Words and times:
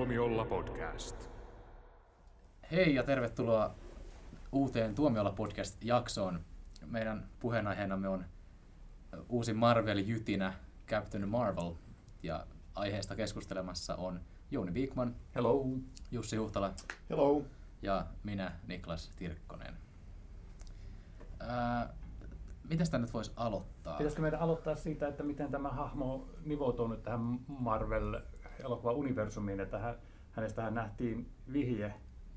Tuomiolla 0.00 0.44
podcast. 0.44 1.30
Hei 2.70 2.94
ja 2.94 3.02
tervetuloa 3.02 3.74
uuteen 4.52 4.94
Tuomiolla 4.94 5.32
podcast-jaksoon. 5.32 6.40
Meidän 6.86 7.28
puheenaiheenamme 7.40 8.08
on 8.08 8.24
uusi 9.28 9.52
Marvel-jytinä 9.52 10.52
Captain 10.86 11.28
Marvel. 11.28 11.72
Ja 12.22 12.46
aiheesta 12.74 13.16
keskustelemassa 13.16 13.94
on 13.96 14.20
Jouni 14.50 14.74
Viikman, 14.74 15.16
Hello. 15.34 15.64
Jussi 16.10 16.36
Huhtala 16.36 16.72
Hello. 17.10 17.42
ja 17.82 18.06
minä 18.24 18.52
Niklas 18.66 19.10
Tirkkonen. 19.16 19.74
Ää, 21.40 21.94
mitäs 22.70 22.90
tämä 22.90 23.02
nyt 23.02 23.14
voisi 23.14 23.32
aloittaa? 23.36 23.96
Pitäisikö 23.96 24.22
meidän 24.22 24.40
aloittaa 24.40 24.76
siitä, 24.76 25.08
että 25.08 25.22
miten 25.22 25.50
tämä 25.50 25.68
hahmo 25.68 26.28
nivoutuu 26.44 26.86
nyt 26.88 27.02
tähän 27.02 27.38
Marvel-elokuva-universumiin, 28.62 29.60
että 29.60 29.78
hän, 29.78 29.94
hänestähän 30.32 30.74
nähtiin 30.74 31.30
vihje 31.52 31.94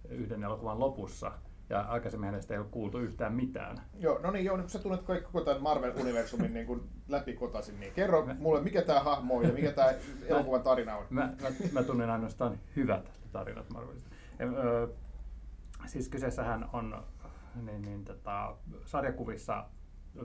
yhden 0.10 0.44
elokuvan 0.44 0.80
lopussa, 0.80 1.32
ja 1.70 1.82
aikaisemmin 1.82 2.26
hänestä 2.26 2.54
ei 2.54 2.60
ole 2.60 2.68
kuultu 2.72 3.00
yhtään 3.00 3.34
mitään. 3.34 3.78
Joo, 4.00 4.20
no 4.20 4.32
niin, 4.32 4.46
joo, 4.46 4.58
nyt 4.58 4.64
kun 4.64 4.70
sä 4.70 4.80
tunnet 4.80 5.02
kaikki 5.02 5.26
koko 5.26 5.46
tämän 5.46 5.62
Marvel-universumin 5.62 6.54
niin 6.54 6.66
kuin 6.66 6.90
läpikotaisin, 7.08 7.80
niin 7.80 7.94
kerro 7.94 8.26
Mä- 8.26 8.36
mulle, 8.40 8.62
mikä 8.62 8.82
tämä 8.82 9.00
hahmo 9.00 9.38
on 9.38 9.44
ja 9.44 9.54
mikä 9.54 9.72
tämä 9.72 9.94
elokuvan 10.28 10.64
tarina 10.64 10.96
on. 10.96 11.06
Mä, 11.10 11.34
mä, 11.42 11.50
mä 11.72 11.84
tunnen 11.84 12.10
ainoastaan 12.10 12.60
hyvät 12.76 13.12
tarinat 13.32 13.70
Marvelista. 13.70 14.10
Em, 14.40 14.54
ö, 14.56 14.88
siis 15.86 16.10
kyseessähän 16.10 16.70
on 16.74 17.04
niin, 17.66 17.82
niin, 17.82 18.06
tota, 18.06 18.56
sarjakuvissa 18.86 19.66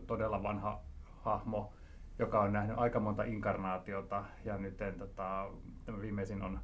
todella 0.06 0.42
vanha 0.42 0.80
hahmo, 1.22 1.72
joka 2.18 2.40
on 2.40 2.52
nähnyt 2.52 2.78
aika 2.78 3.00
monta 3.00 3.22
inkarnaatiota, 3.22 4.24
ja 4.44 4.58
nyt 4.58 4.76
tota, 4.98 5.50
tämä 5.84 6.00
viimeisin 6.00 6.42
on 6.42 6.60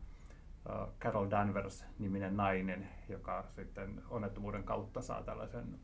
ö, 0.68 0.86
Carol 1.00 1.30
Danvers-niminen 1.30 2.36
nainen, 2.36 2.88
joka 3.08 3.44
sitten 3.50 4.02
onnettomuuden 4.10 4.64
kautta 4.64 5.02
saa 5.02 5.22
tällaisen 5.22 5.78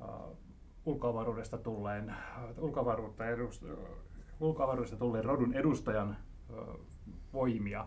uh, 0.00 0.36
ulkoavaruudesta 0.84 1.58
tulleen, 1.58 2.14
ulkoavaruutta 2.58 3.28
edust, 3.28 3.64
ulkoavaruudesta 4.40 4.96
tulleen 4.96 5.24
rodun 5.24 5.54
edustajan 5.54 6.16
ö, 6.50 6.54
voimia. 7.32 7.86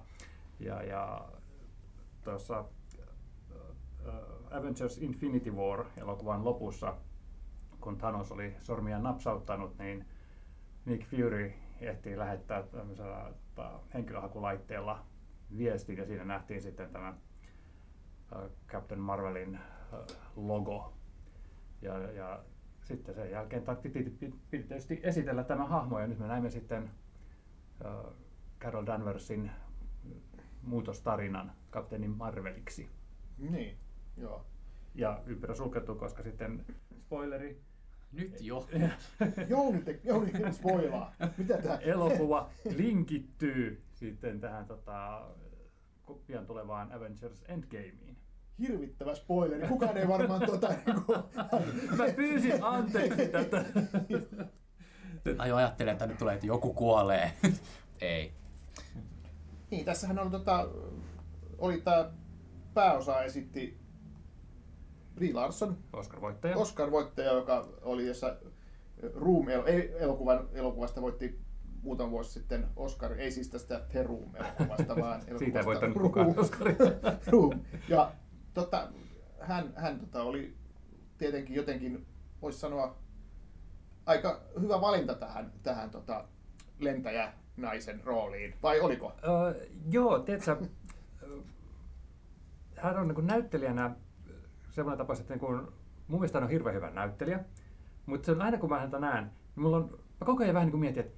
Ja, 0.60 0.84
ja 0.84 1.26
tuossa 2.24 2.66
ö, 4.06 4.12
Avengers 4.52 4.98
Infinity 4.98 5.52
War 5.52 5.86
elokuvan 5.98 6.46
lopussa, 6.46 6.96
kun 7.82 7.98
Thanos 7.98 8.32
oli 8.32 8.56
sormia 8.60 9.00
napsauttanut, 9.00 9.78
niin 9.78 10.06
Nick 10.86 11.06
Fury 11.06 11.54
ehti 11.82 12.18
lähettää 12.18 12.64
tämmöisellä 12.64 13.34
tota, 13.56 13.80
henkilöhakulaitteella 13.94 15.06
viestin 15.58 15.98
ja 15.98 16.06
siinä 16.06 16.26
nähtiin 16.26 16.62
sitten 16.62 16.90
tämä 16.90 17.14
Captain 18.68 19.02
Marvelin 19.02 19.60
logo. 20.36 20.94
Ja, 21.82 22.12
ja 22.12 22.44
sitten 22.84 23.16
sen 23.16 23.32
jälkeen 23.32 23.64
piti, 23.82 24.04
piti, 24.04 24.34
tietysti 24.52 25.00
esitellä 25.04 25.44
tämä 25.44 25.66
hahmo 25.66 26.00
ja 26.00 26.08
nyt 26.08 26.20
me 26.20 26.28
näimme 26.28 26.50
sitten 26.50 26.92
Carol 28.60 28.86
Danversin 28.86 29.52
muutostarinan 30.62 31.52
kapteenin 31.70 32.18
Marveliksi. 32.18 32.90
Niin, 33.38 33.78
joo. 34.18 34.46
Ja 34.96 35.22
ympyrä 35.26 35.56
sulkeutuu, 35.56 35.96
koska 35.96 36.24
sitten 36.24 36.66
spoileri, 36.96 37.62
Nyt 38.12 38.42
jo. 38.42 38.68
Jouni, 39.50 39.82
te, 39.82 40.00
Jouni 40.04 40.32
spoilaa. 40.52 41.14
Mitä 41.38 41.58
tää? 41.58 41.78
elokuva 41.78 42.50
linkittyy 42.76 43.84
sitten 43.94 44.40
tähän 44.40 44.66
tota, 44.66 45.28
pian 46.28 46.46
tulevaan 46.46 46.92
Avengers 46.92 47.44
Endgameen. 47.48 48.18
Hirvittävä 48.60 49.16
spoileri. 49.16 49.68
Kukaan 49.68 49.98
ei 49.98 50.08
varmaan 50.08 50.42
kuin, 51.06 51.24
Mä 51.98 52.14
pyysin 52.16 52.64
anteeksi 52.64 53.28
tätä. 53.28 53.66
Tai 55.38 55.50
jo 55.50 55.56
ajattelee, 55.56 55.92
että 55.92 56.08
nyt 56.08 56.18
tulee, 56.18 56.34
että 56.34 56.48
joku 56.48 56.74
kuolee. 56.74 57.32
Ei. 58.02 58.34
niin, 59.72 59.86
tässähän 59.86 60.20
on 60.20 60.32
tota... 60.32 60.70
Oli 61.58 61.82
tää 61.82 62.12
pääosa 62.74 63.24
esitti 63.24 63.80
Brie 65.20 65.34
Larson, 65.34 65.78
Oscar-voittaja. 65.94 66.56
Oscar-voittaja, 66.58 67.34
joka 67.34 67.68
oli 67.82 68.08
jossa 68.08 68.38
Room 69.16 69.50
el- 69.50 69.66
ei, 69.66 69.94
elokuvan, 70.00 70.50
elokuvasta 70.54 71.02
voitti 71.02 71.40
muutama 71.82 72.12
vuosi 72.12 72.32
sitten 72.32 72.68
Oscar, 72.76 73.12
ei 73.14 73.32
siis 73.32 73.50
tästä 73.50 73.80
The 73.90 74.04
Room-elokuvasta, 74.04 74.96
vaan 75.02 75.20
elokuvasta 75.20 75.38
Siitä 75.38 75.60
ei 75.60 75.66
voittanut 75.66 75.98
Room. 75.98 76.08
kukaan 76.08 76.40
Oscaria. 76.40 76.78
Room. 77.32 77.60
Ja 77.90 78.12
tota, 78.54 78.88
hän, 79.40 79.74
hän 79.76 80.00
tota, 80.00 80.24
oli 80.24 80.58
tietenkin 81.18 81.56
jotenkin, 81.56 82.06
voisi 82.42 82.60
sanoa, 82.60 82.96
aika 84.06 84.42
hyvä 84.62 84.82
valinta 84.82 85.16
tähän, 85.16 85.52
tähän 85.64 85.90
tota, 85.90 86.26
lentäjä 86.80 87.34
naisen 87.58 88.04
rooliin, 88.04 88.56
vai 88.64 88.80
oliko? 88.80 89.06
Uh, 89.06 89.70
joo, 89.92 90.20
tiedätkö, 90.20 90.58
hän 92.76 92.98
on 92.98 93.08
niin 93.08 93.28
näyttelijänä 93.28 93.96
semmoinen 94.72 94.98
tapaus, 94.98 95.20
että 95.20 95.34
niin 95.34 95.40
kuin, 95.40 95.62
mun 96.08 96.20
mielestä 96.20 96.38
hän 96.38 96.44
on 96.44 96.50
hirveän 96.50 96.76
hyvä 96.76 96.92
näyttelijä, 96.92 97.40
mutta 98.06 98.32
aina 98.40 98.58
kun 98.58 98.70
mä 98.70 98.80
häntä 98.80 99.00
näen, 99.00 99.24
niin 99.24 99.64
mulla 99.64 99.78
on, 99.78 99.90
mä 99.92 100.26
koko 100.26 100.44
ajan 100.44 100.54
vähän 100.54 100.66
niin 100.66 100.72
kuin 100.72 100.82
mietin, 100.82 101.04
että 101.06 101.18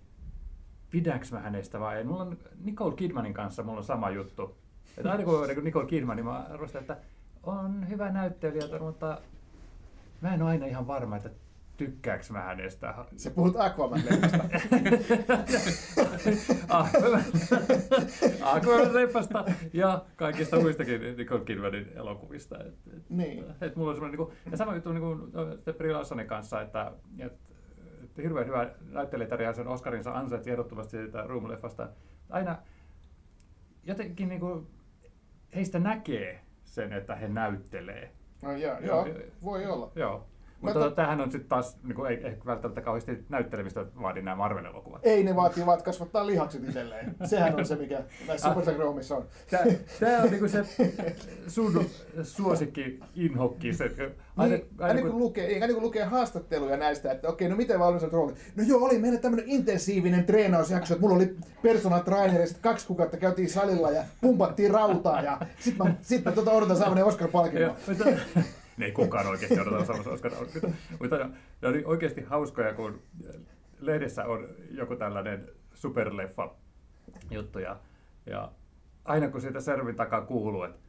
pidänkö 0.89 1.25
mä 1.31 1.39
hänestä 1.39 1.79
vai 1.79 1.97
ei. 1.97 2.03
Mulla 2.03 2.21
on 2.21 2.37
Nicole 2.63 2.95
Kidmanin 2.95 3.33
kanssa 3.33 3.63
mulla 3.63 3.77
on 3.77 3.83
sama 3.83 4.09
juttu. 4.09 4.57
Että 4.97 5.11
aina 5.11 5.23
kun 5.23 5.41
on 5.41 5.47
niin 5.47 5.63
Nicole 5.63 5.85
Kidman, 5.85 6.15
niin 6.15 6.25
mä 6.25 6.39
arvostan, 6.39 6.81
että 6.81 6.97
on 7.43 7.89
hyvä 7.89 8.11
näyttelijä, 8.11 8.79
mutta 8.79 9.21
mä 10.21 10.33
en 10.33 10.41
ole 10.41 10.49
aina 10.49 10.65
ihan 10.65 10.87
varma, 10.87 11.15
että 11.15 11.29
tykkääkö 11.85 12.23
mä 12.31 12.41
hänestä. 12.41 12.95
Se 13.17 13.29
puhut 13.29 13.55
Aquaman-leffasta. 13.55 14.43
Aquaman-leffasta 18.55 19.51
ja 19.73 20.05
kaikista 20.15 20.59
muistakin 20.59 21.01
Nicole 21.17 21.45
Kidmanin 21.45 21.91
elokuvista. 21.95 22.57
Et, 22.63 22.73
et, 22.97 23.09
Niin. 23.09 23.45
et 23.61 23.75
mulla 23.75 23.89
on 23.89 23.95
semmoinen, 23.95 24.19
niin 24.19 24.27
kuin, 24.27 24.37
ja 24.51 24.57
sama 24.57 24.75
juttu 24.75 24.91
niin 24.91 25.01
kuin 25.01 25.21
Brie 25.77 25.93
Larsonin 25.93 26.27
kanssa, 26.27 26.61
että, 26.61 26.91
että, 27.19 27.39
että 28.03 28.21
hirveän 28.21 28.47
hyvä 28.47 28.71
näyttelijä 28.89 29.53
sen 29.53 29.67
Oscarinsa 29.67 30.11
ansaitsi 30.11 30.51
ehdottomasti 30.51 30.97
siitä 30.97 31.23
Room-leffasta. 31.23 31.87
Aina 32.29 32.57
jotenkin 33.83 34.29
niin 34.29 34.39
kuin, 34.39 34.67
heistä 35.55 35.79
näkee 35.79 36.41
sen, 36.63 36.93
että 36.93 37.15
he 37.15 37.27
näyttelee. 37.27 38.11
No, 38.43 38.51
joo, 38.51 38.79
joo. 38.79 39.07
voi 39.43 39.65
olla. 39.65 39.91
Joo. 39.95 40.27
Mutta 40.61 40.79
to- 40.79 40.91
tämähän 40.91 41.21
on 41.21 41.31
sitten 41.31 41.49
taas, 41.49 41.77
niin 41.83 41.95
kuin, 41.95 42.11
ei 42.11 42.27
ehkä 42.27 42.45
välttämättä 42.45 42.81
kauheasti 42.81 43.25
näyttelemistä 43.29 43.85
vaadi 44.01 44.21
nämä 44.21 44.35
Marvel-elokuvat. 44.35 44.99
Ei 45.03 45.23
ne 45.23 45.35
vaatii 45.35 45.65
vaan, 45.65 45.83
kasvattaa 45.83 46.27
lihakset 46.27 46.63
itselleen. 46.63 47.15
Sehän 47.23 47.55
on 47.55 47.65
se, 47.65 47.75
mikä 47.75 48.01
näissä 48.27 48.47
Ah. 48.47 48.53
supersankromissa 48.53 49.15
on. 49.17 49.25
Tämä 49.99 50.21
on 50.23 50.29
niinku 50.31 50.47
se 50.47 50.65
sun 51.47 51.85
suosikki 52.23 52.99
inhokki. 53.15 53.73
Se, 53.73 53.83
aina, 54.37 54.55
Niin, 54.55 54.65
aina, 54.77 54.87
aina, 54.87 55.01
kun 55.01 55.11
kun, 55.11 55.19
lukee, 55.19 55.45
ei, 55.45 55.61
aina 55.61 55.73
kun 55.73 55.83
lukee 55.83 56.03
haastatteluja 56.03 56.77
näistä, 56.77 57.11
että 57.11 57.27
okei, 57.29 57.49
no 57.49 57.55
miten 57.55 57.79
valmistat 57.79 58.13
rooli? 58.13 58.33
No 58.55 58.63
joo, 58.67 58.85
oli 58.85 58.97
meillä 58.97 59.19
tämmöinen 59.19 59.49
intensiivinen 59.49 60.23
treenausjakso, 60.25 60.93
että 60.93 61.01
mulla 61.01 61.15
oli 61.15 61.35
personal 61.63 61.99
trainer, 61.99 62.47
kaksi 62.61 62.87
kuukautta 62.87 63.17
käytiin 63.17 63.49
salilla 63.49 63.91
ja 63.91 64.03
pumpattiin 64.21 64.71
rautaa, 64.71 65.21
ja 65.21 65.37
sitten 65.59 65.87
mä, 65.87 65.93
sit 66.01 66.25
mä 66.25 66.31
tota 66.31 66.51
odotan 66.51 66.77
saavani 66.77 67.01
Oscar-palkinnon. 67.01 67.75
Ne 68.77 68.85
ei 68.85 68.91
kukaan 68.91 69.27
oikeasti 69.27 69.59
odota 69.59 69.85
samassa 69.85 70.11
Oscar 70.11 70.31
mutta 70.99 71.29
ne 71.61 71.67
oli 71.67 71.83
oikeasti 71.85 72.21
hauskoja, 72.21 72.73
kun 72.73 73.01
lehdessä 73.79 74.25
on 74.25 74.47
joku 74.71 74.95
tällainen 74.95 75.49
superleffa 75.73 76.55
juttu 77.31 77.59
ja, 77.59 77.79
ja 78.25 78.51
aina 79.05 79.29
kun 79.29 79.41
siitä 79.41 79.61
servin 79.61 79.95
takaa 79.95 80.21
kuuluu, 80.21 80.63
että 80.63 80.79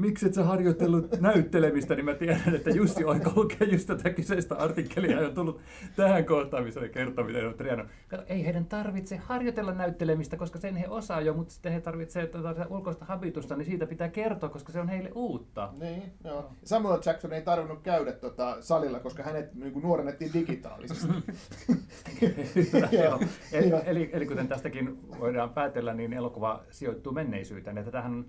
miksi 0.00 0.26
et 0.26 0.34
sä 0.34 0.44
harjoitellut 0.44 1.20
näyttelemistä, 1.20 1.94
niin 1.94 2.04
mä 2.04 2.14
tiedän, 2.14 2.54
että 2.54 2.70
Jussi 2.70 3.04
Oiko 3.04 3.32
lukee 3.36 3.68
just 3.68 3.86
tätä 3.86 4.10
kyseistä 4.10 4.54
artikkelia 4.54 5.20
ja 5.20 5.28
on 5.28 5.34
tullut 5.34 5.60
tähän 5.96 6.24
kohtaan, 6.24 6.64
missä 6.64 6.80
ne 6.80 6.88
kertoo, 6.88 7.24
miten 7.24 7.46
on 7.46 7.54
treenannut. 7.54 7.92
Kato, 8.08 8.22
ei 8.26 8.44
heidän 8.44 8.64
tarvitse 8.64 9.16
harjoitella 9.16 9.72
näyttelemistä, 9.72 10.36
koska 10.36 10.58
sen 10.58 10.76
he 10.76 10.88
osaa 10.88 11.20
jo, 11.20 11.34
mutta 11.34 11.54
sitten 11.54 11.72
he 11.72 11.80
tarvitsevat 11.80 12.30
tätä 12.30 12.66
ulkoista 12.70 13.04
habitusta, 13.04 13.56
niin 13.56 13.66
siitä 13.66 13.86
pitää 13.86 14.08
kertoa, 14.08 14.48
koska 14.48 14.72
se 14.72 14.80
on 14.80 14.88
heille 14.88 15.10
uutta. 15.14 15.68
Niin, 15.78 16.02
joo. 16.24 16.50
Samuel 16.64 17.00
Jackson 17.06 17.32
ei 17.32 17.42
tarvinnut 17.42 17.82
käydä 17.82 18.12
tota 18.12 18.56
salilla, 18.60 19.00
koska 19.00 19.22
hänet 19.22 19.54
niin 19.54 19.72
kuin 19.72 19.82
nuorennettiin 19.82 20.32
digitaalisesti. 20.32 21.08
Joo. 23.02 23.20
eli, 23.52 23.72
eli, 23.84 24.10
eli 24.12 24.26
kuten 24.26 24.48
tästäkin 24.48 24.98
voidaan 25.20 25.50
päätellä, 25.50 25.94
niin 25.94 26.12
elokuva 26.12 26.62
sijoittuu 26.70 27.12
menneisyyteen. 27.12 27.78
Että 27.78 27.90
tähän 27.90 28.12
on 28.12 28.26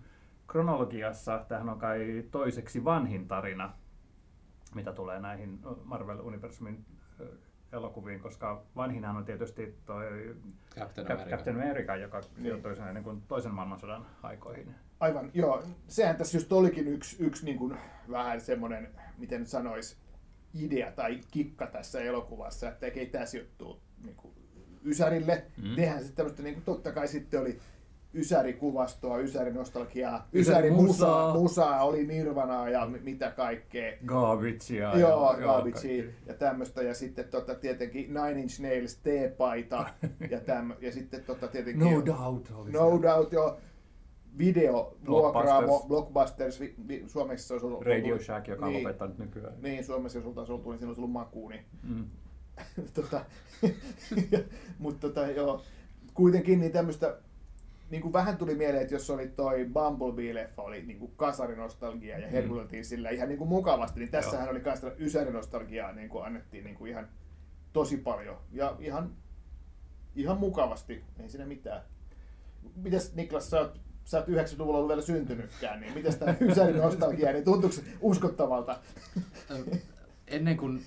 kronologiassa, 0.51 1.45
tähän 1.47 1.69
on 1.69 1.79
kai 1.79 2.23
toiseksi 2.31 2.83
vanhin 2.83 3.27
tarina, 3.27 3.73
mitä 4.75 4.93
tulee 4.93 5.19
näihin 5.19 5.59
Marvel-universumin 5.83 6.85
elokuviin, 7.73 8.19
koska 8.19 8.63
vanhinhan 8.75 9.17
on 9.17 9.25
tietysti 9.25 9.77
toi 9.85 10.35
Captain 10.75 11.07
Cap- 11.07 11.11
America. 11.11 11.29
Captain 11.35 11.55
America, 11.55 11.95
joka 11.95 12.19
Niin. 12.19 12.41
sijoittui 12.41 12.75
niin 12.93 13.03
kuin 13.03 13.21
toisen 13.21 13.53
maailmansodan 13.53 14.05
aikoihin. 14.23 14.75
Aivan, 14.99 15.31
joo. 15.33 15.63
Sehän 15.87 16.15
tässä 16.15 16.37
just 16.37 16.51
olikin 16.53 16.87
yksi, 16.87 17.23
yksi 17.23 17.45
niin 17.45 17.57
kuin 17.57 17.77
vähän 18.11 18.41
semmoinen, 18.41 18.87
miten 19.17 19.39
nyt 19.39 19.47
sanois, 19.49 19.97
idea 20.53 20.91
tai 20.91 21.19
kikka 21.31 21.67
tässä 21.67 22.01
elokuvassa, 22.01 22.69
että 22.69 22.85
ei 22.85 23.05
tämä 23.05 23.25
sijoittuu 23.25 23.81
niin 24.03 24.15
kuin 24.15 24.33
Ysärille. 24.85 25.45
Mm. 25.57 25.67
Mm. 25.69 25.75
Tehän 25.75 25.99
sitten 25.99 26.15
tämmöistä, 26.15 26.43
niin 26.43 26.55
kuin, 26.55 26.65
totta 26.65 26.91
kai 26.91 27.07
sitten 27.07 27.41
oli 27.41 27.59
Ysäri-kuvastoa, 28.15 29.17
Ysäri-nostalgiaa, 29.17 30.27
Ysäri-musaa. 30.33 31.33
Musaa, 31.33 31.83
oli 31.83 32.05
Nirvanaa 32.05 32.69
ja 32.69 32.85
mi- 32.85 32.99
mitä 32.99 33.31
kaikkea. 33.31 33.97
Garbagea. 34.05 34.97
Joo, 34.99 35.35
ja- 35.39 35.47
kaikki. 35.47 36.09
ja 36.25 36.33
tämmöistä. 36.33 36.81
Ja 36.81 36.93
sitten 36.93 37.25
tota, 37.25 37.55
tietenkin 37.55 38.13
Nine 38.13 38.41
Inch 38.41 38.59
Nails 38.59 38.97
T-paita. 38.97 39.85
ja, 40.29 40.39
täm, 40.49 40.73
ja 40.81 40.91
sitten 40.91 41.23
tota, 41.23 41.47
tietenkin... 41.47 41.79
No 41.95 42.05
Doubt 42.05 42.51
oli 42.55 42.71
No 42.71 42.89
siellä. 42.89 43.01
Doubt, 43.01 43.33
joo. 43.33 43.57
Video, 44.37 44.97
Blockbusters. 45.05 45.87
Blockbusters, 45.87 46.59
vi, 46.59 46.75
vi, 46.87 47.03
Suomessa 47.07 47.47
se 47.47 47.53
olisi 47.53 47.65
ollut... 47.65 47.85
Radio 47.85 48.19
Shack, 48.19 48.47
joka 48.47 48.65
on 48.65 48.71
niin, 48.71 48.83
lopettanut 48.83 49.17
nykyään. 49.17 49.53
Niin, 49.61 49.83
Suomessa 49.83 50.17
jos 50.17 50.25
oltaisiin 50.27 50.53
oltu, 50.55 50.69
niin 50.69 50.79
siinä 50.79 50.89
olisi 50.89 51.01
ollut 51.01 51.11
maku, 51.11 51.49
niin... 51.49 51.65
Mm. 51.83 52.05
tota, 52.93 53.25
mutta 54.79 55.07
tota, 55.07 55.27
joo, 55.31 55.61
kuitenkin 56.13 56.59
niin 56.59 56.71
tämmöistä, 56.71 57.17
niin 57.91 58.01
kuin 58.01 58.13
vähän 58.13 58.37
tuli 58.37 58.55
mieleen, 58.55 58.81
että 58.81 58.95
jos 58.95 59.09
oli 59.09 59.27
toi 59.27 59.65
Bumblebee-leffa, 59.73 60.61
oli 60.61 60.81
niin 60.81 60.99
kuin 60.99 61.11
kasarinostalgia 61.15 62.19
ja 62.19 62.27
Mm. 62.27 62.31
herkuteltiin 62.31 62.85
sillä 62.85 63.09
ihan 63.09 63.27
niin 63.29 63.37
kuin 63.37 63.47
mukavasti, 63.49 63.99
niin 63.99 64.11
tässähän 64.11 64.49
oli 64.49 64.59
myös 64.59 64.79
tätä 64.79 64.95
ysärinostalgiaa, 64.99 65.91
niin 65.91 66.09
kuin 66.09 66.25
annettiin 66.25 66.63
niin 66.63 66.75
kuin 66.75 66.91
ihan 66.91 67.07
tosi 67.73 67.97
paljon 67.97 68.37
ja 68.51 68.75
ihan, 68.79 69.11
ihan 70.15 70.37
mukavasti, 70.37 71.03
ei 71.19 71.29
siinä 71.29 71.45
mitään. 71.45 71.81
Mites 72.75 73.15
Niklas, 73.15 73.49
sä 73.49 73.59
oot, 73.59 73.79
sä 74.05 74.17
oot 74.17 74.27
90-luvulla 74.27 74.77
ollut 74.77 74.89
vielä 74.89 75.01
syntynytkään, 75.01 75.79
niin 75.79 75.93
mites 75.93 76.15
tämä 76.15 76.35
ysärinostalgia, 76.51 77.31
niin 77.31 77.43
tuntuuko 77.43 77.75
se 77.75 77.81
uskottavalta? 78.01 78.79
Ennen 80.27 80.57
kuin 80.57 80.83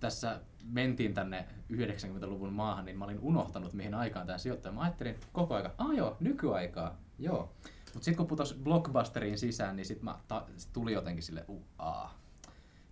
tässä 0.00 0.40
mentiin 0.66 1.14
tänne 1.14 1.46
90-luvun 1.72 2.52
maahan, 2.52 2.84
niin 2.84 2.98
mä 2.98 3.04
olin 3.04 3.18
unohtanut, 3.20 3.72
mihin 3.72 3.94
aikaan 3.94 4.26
tämä 4.26 4.38
sijoittaa. 4.38 4.72
Mä 4.72 4.80
ajattelin 4.80 5.16
koko 5.32 5.54
aika, 5.54 5.74
ah 5.78 5.94
joo, 5.94 6.16
nykyaikaa, 6.20 6.98
joo. 7.18 7.52
Mutta 7.94 8.04
sitten 8.04 8.16
kun 8.16 8.26
putos 8.26 8.54
Blockbusteriin 8.54 9.38
sisään, 9.38 9.76
niin 9.76 9.86
sitten 9.86 10.14
ta- 10.28 10.46
sit 10.56 10.72
tuli 10.72 10.92
jotenkin 10.92 11.22
sille 11.22 11.44
uh, 11.48 11.62
aa. 11.78 12.18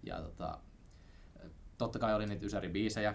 Ja 0.03 0.21
tota, 0.23 0.59
totta 1.79 1.99
kai 1.99 2.15
oli 2.15 2.27
niitä 2.27 2.47
ysäribiisejä. 2.47 3.15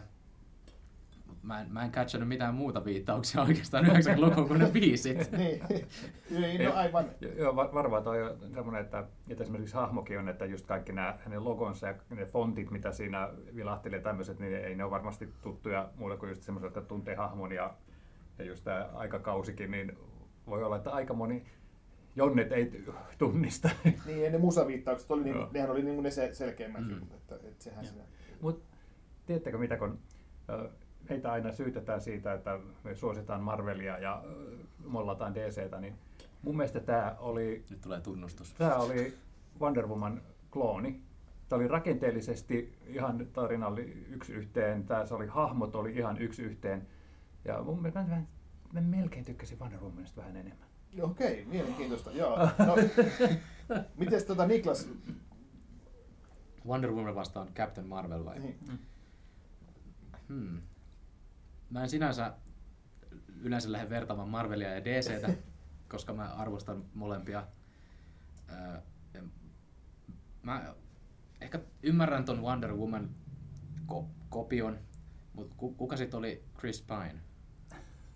Mut 1.47 1.55
Mä 1.55 1.61
en, 1.61 1.71
mä 1.71 1.83
en 1.85 1.91
catchannut 1.91 2.27
mitään 2.29 2.55
muuta 2.55 2.85
viittauksia 2.85 3.41
oikeastaan 3.41 3.85
90-lukuun 3.85 4.47
kuin 4.47 4.59
ne 4.59 4.65
biisit. 4.79 5.31
niin, 5.38 5.61
niin, 6.29 6.63
no 6.65 6.73
aivan. 6.73 7.05
Jo- 7.21 7.29
Joo, 7.38 7.55
va- 7.55 7.69
varmaan 7.73 8.03
toi 8.03 8.23
on 8.23 8.38
semmoinen, 8.53 8.81
että, 8.81 9.03
että 9.29 9.44
esimerkiksi 9.44 9.75
hahmokin 9.75 10.19
on, 10.19 10.29
että 10.29 10.45
just 10.45 10.65
kaikki 10.65 10.91
nämä 10.94 11.17
hänen 11.19 11.44
logonsa 11.44 11.88
ja 11.88 11.95
ne 12.09 12.25
fontit, 12.25 12.71
mitä 12.71 12.91
siinä 12.91 13.29
vilahtelee 13.55 13.99
tämmöiset, 13.99 14.39
niin 14.39 14.55
ei 14.55 14.75
ne 14.75 14.83
ole 14.83 14.91
varmasti 14.91 15.29
tuttuja 15.41 15.89
muille 15.95 16.17
kuin 16.17 16.29
just 16.29 16.41
semmoiset, 16.41 16.65
jotka 16.75 16.81
tuntee 16.89 17.15
hahmon 17.15 17.51
ja, 17.51 17.73
ja 18.39 18.45
just 18.45 18.63
tämä 18.63 18.89
aikakausikin, 18.94 19.71
niin 19.71 19.97
voi 20.47 20.63
olla, 20.63 20.75
että 20.75 20.91
aika 20.91 21.13
moni 21.13 21.45
Jonnet 22.15 22.51
ei 22.51 22.83
tunnista. 23.17 23.69
Niin, 24.05 24.23
ja 24.23 24.31
ne 24.31 24.38
musaviittaukset, 24.38 25.11
oli 25.11 25.29
Joo. 25.29 25.49
nehän 25.53 25.69
oli 25.71 25.83
niinku 25.83 26.01
ne 26.01 26.11
se, 26.11 26.29
selkeimmät 26.33 26.81
Mm. 26.81 26.89
jutut, 26.89 27.13
että, 27.13 27.35
että 27.35 27.63
sehän 27.63 27.85
siinä... 27.85 28.03
Mutta 28.41 28.77
tiedättekö 29.25 29.57
mitä, 29.57 29.77
kun 29.77 29.99
meitä 31.09 31.31
aina 31.31 31.51
syytetään 31.51 32.01
siitä, 32.01 32.33
että 32.33 32.59
me 32.83 32.95
suositaan 32.95 33.44
Marvelia 33.44 33.98
ja 34.00 34.24
ö, 34.25 34.57
mollataan 34.86 35.36
DCtä, 35.36 35.80
niin 35.81 35.94
mun 36.42 36.57
mielestä 36.57 36.80
tämä 36.80 37.15
oli 37.19 37.65
Nyt 37.69 37.81
tulee 37.81 38.01
tunnustus. 38.01 38.54
Tämä 38.54 38.75
oli 38.75 39.18
Wonder 39.59 39.88
Woman 39.88 40.21
klooni. 40.51 41.01
Tämä 41.50 41.57
oli 41.59 41.68
rakenteellisesti 41.68 42.77
ihan 42.88 43.27
tarina 43.33 43.68
oli 43.68 44.06
yksi 44.09 44.33
yhteen. 44.33 44.83
Tämä 44.86 45.04
oli 45.12 45.27
hahmot 45.27 45.75
oli 45.75 45.95
ihan 45.95 46.18
yksi 46.21 46.42
yhteen. 46.44 46.88
Ja 47.45 47.63
mun 47.63 47.77
mielestä 47.81 48.00
mä, 48.00 48.09
vähän- 48.09 48.27
mä 48.74 48.81
melkein 48.81 49.25
tykkäsin 49.25 49.59
Wonder 49.59 49.80
Womanista 49.80 50.21
vähän 50.21 50.36
enemmän. 50.38 50.68
Okei, 51.01 51.45
mielenkiintoista, 51.45 52.12
joo. 52.12 52.38
No, 52.68 52.75
mites 53.98 54.24
tota 54.24 54.48
Niklas, 54.48 54.89
Wonder 56.68 56.92
Woman 56.92 57.15
vastaan 57.15 57.48
Captain 57.56 57.88
Marvel 57.88 58.25
vai? 58.25 58.39
niin, 58.39 58.57
Hmm. 60.27 60.62
Mä 61.69 61.84
en 61.84 61.90
sinänsä 61.90 62.34
yleensä 63.42 63.72
lähde 63.72 63.90
vertaamaan 63.90 64.30
Marvelia 64.30 64.74
ja 64.75 64.86
DCtä, 64.86 65.30
koska 65.92 66.14
mä 66.14 66.34
arvostan 66.34 66.86
molempia. 66.94 67.48
Öö, 68.52 68.81
mä 70.42 70.74
ehkä 71.42 71.60
ymmärrän 71.84 72.25
ton 72.25 72.42
Wonder 72.42 72.74
Woman 72.74 73.10
ko- 73.92 74.06
kopion, 74.30 74.80
mutta 75.34 75.56
ku- 75.58 75.74
kuka 75.74 75.98
sitten 75.98 76.18
oli 76.18 76.44
Chris 76.60 76.81
Pine? 76.88 77.22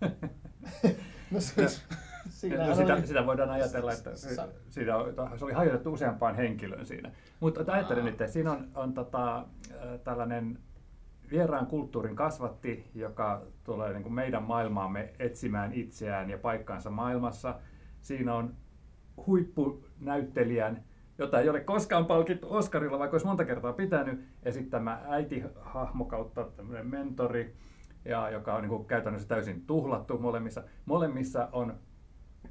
no 1.30 1.40
siis, 1.40 1.82
siinähän 2.28 2.68
no, 2.68 2.74
sitä, 2.76 2.94
oli- 2.94 3.06
sitä 3.06 3.26
voidaan 3.26 3.50
ajatella, 3.50 3.92
että 3.92 4.10
siinä 4.70 4.96
on, 4.96 5.38
se 5.38 5.44
oli 5.44 5.52
hajotettu 5.52 5.92
useampaan 5.92 6.34
henkilöön 6.36 6.86
siinä. 6.86 7.12
Mutta 7.40 7.72
ajattelen 7.72 8.04
nyt, 8.04 8.20
että 8.20 8.32
siinä 8.32 8.52
on, 8.52 8.70
on 8.74 8.94
tota, 8.94 9.46
tällainen 10.04 10.58
vieraan 11.32 11.66
kulttuurin 11.66 12.16
kasvatti, 12.16 12.90
joka 12.94 13.42
tulee 13.64 13.92
niin 13.92 14.02
kuin 14.02 14.12
meidän 14.12 14.42
maailmaamme 14.42 15.12
etsimään 15.18 15.72
itseään 15.72 16.30
ja 16.30 16.38
paikkaansa 16.38 16.90
maailmassa. 16.90 17.54
Siinä 18.00 18.34
on 18.34 18.54
huippunäyttelijän, 19.26 20.84
jota 21.18 21.40
ei 21.40 21.48
ole 21.48 21.60
koskaan 21.60 22.06
palkittu 22.06 22.46
Oscarilla, 22.50 22.98
vaikka 22.98 23.14
olisi 23.14 23.26
monta 23.26 23.44
kertaa 23.44 23.72
pitänyt, 23.72 24.24
esittämä 24.42 25.00
äitihahmo 25.08 26.04
kautta 26.04 26.46
mentori, 26.82 27.54
ja 28.04 28.30
joka 28.30 28.54
on 28.54 28.62
niin 28.62 28.70
kuin 28.70 28.84
käytännössä 28.84 29.28
täysin 29.28 29.66
tuhlattu 29.66 30.18
molemmissa. 30.18 30.62
Molemmissa 30.86 31.48
on 31.52 31.74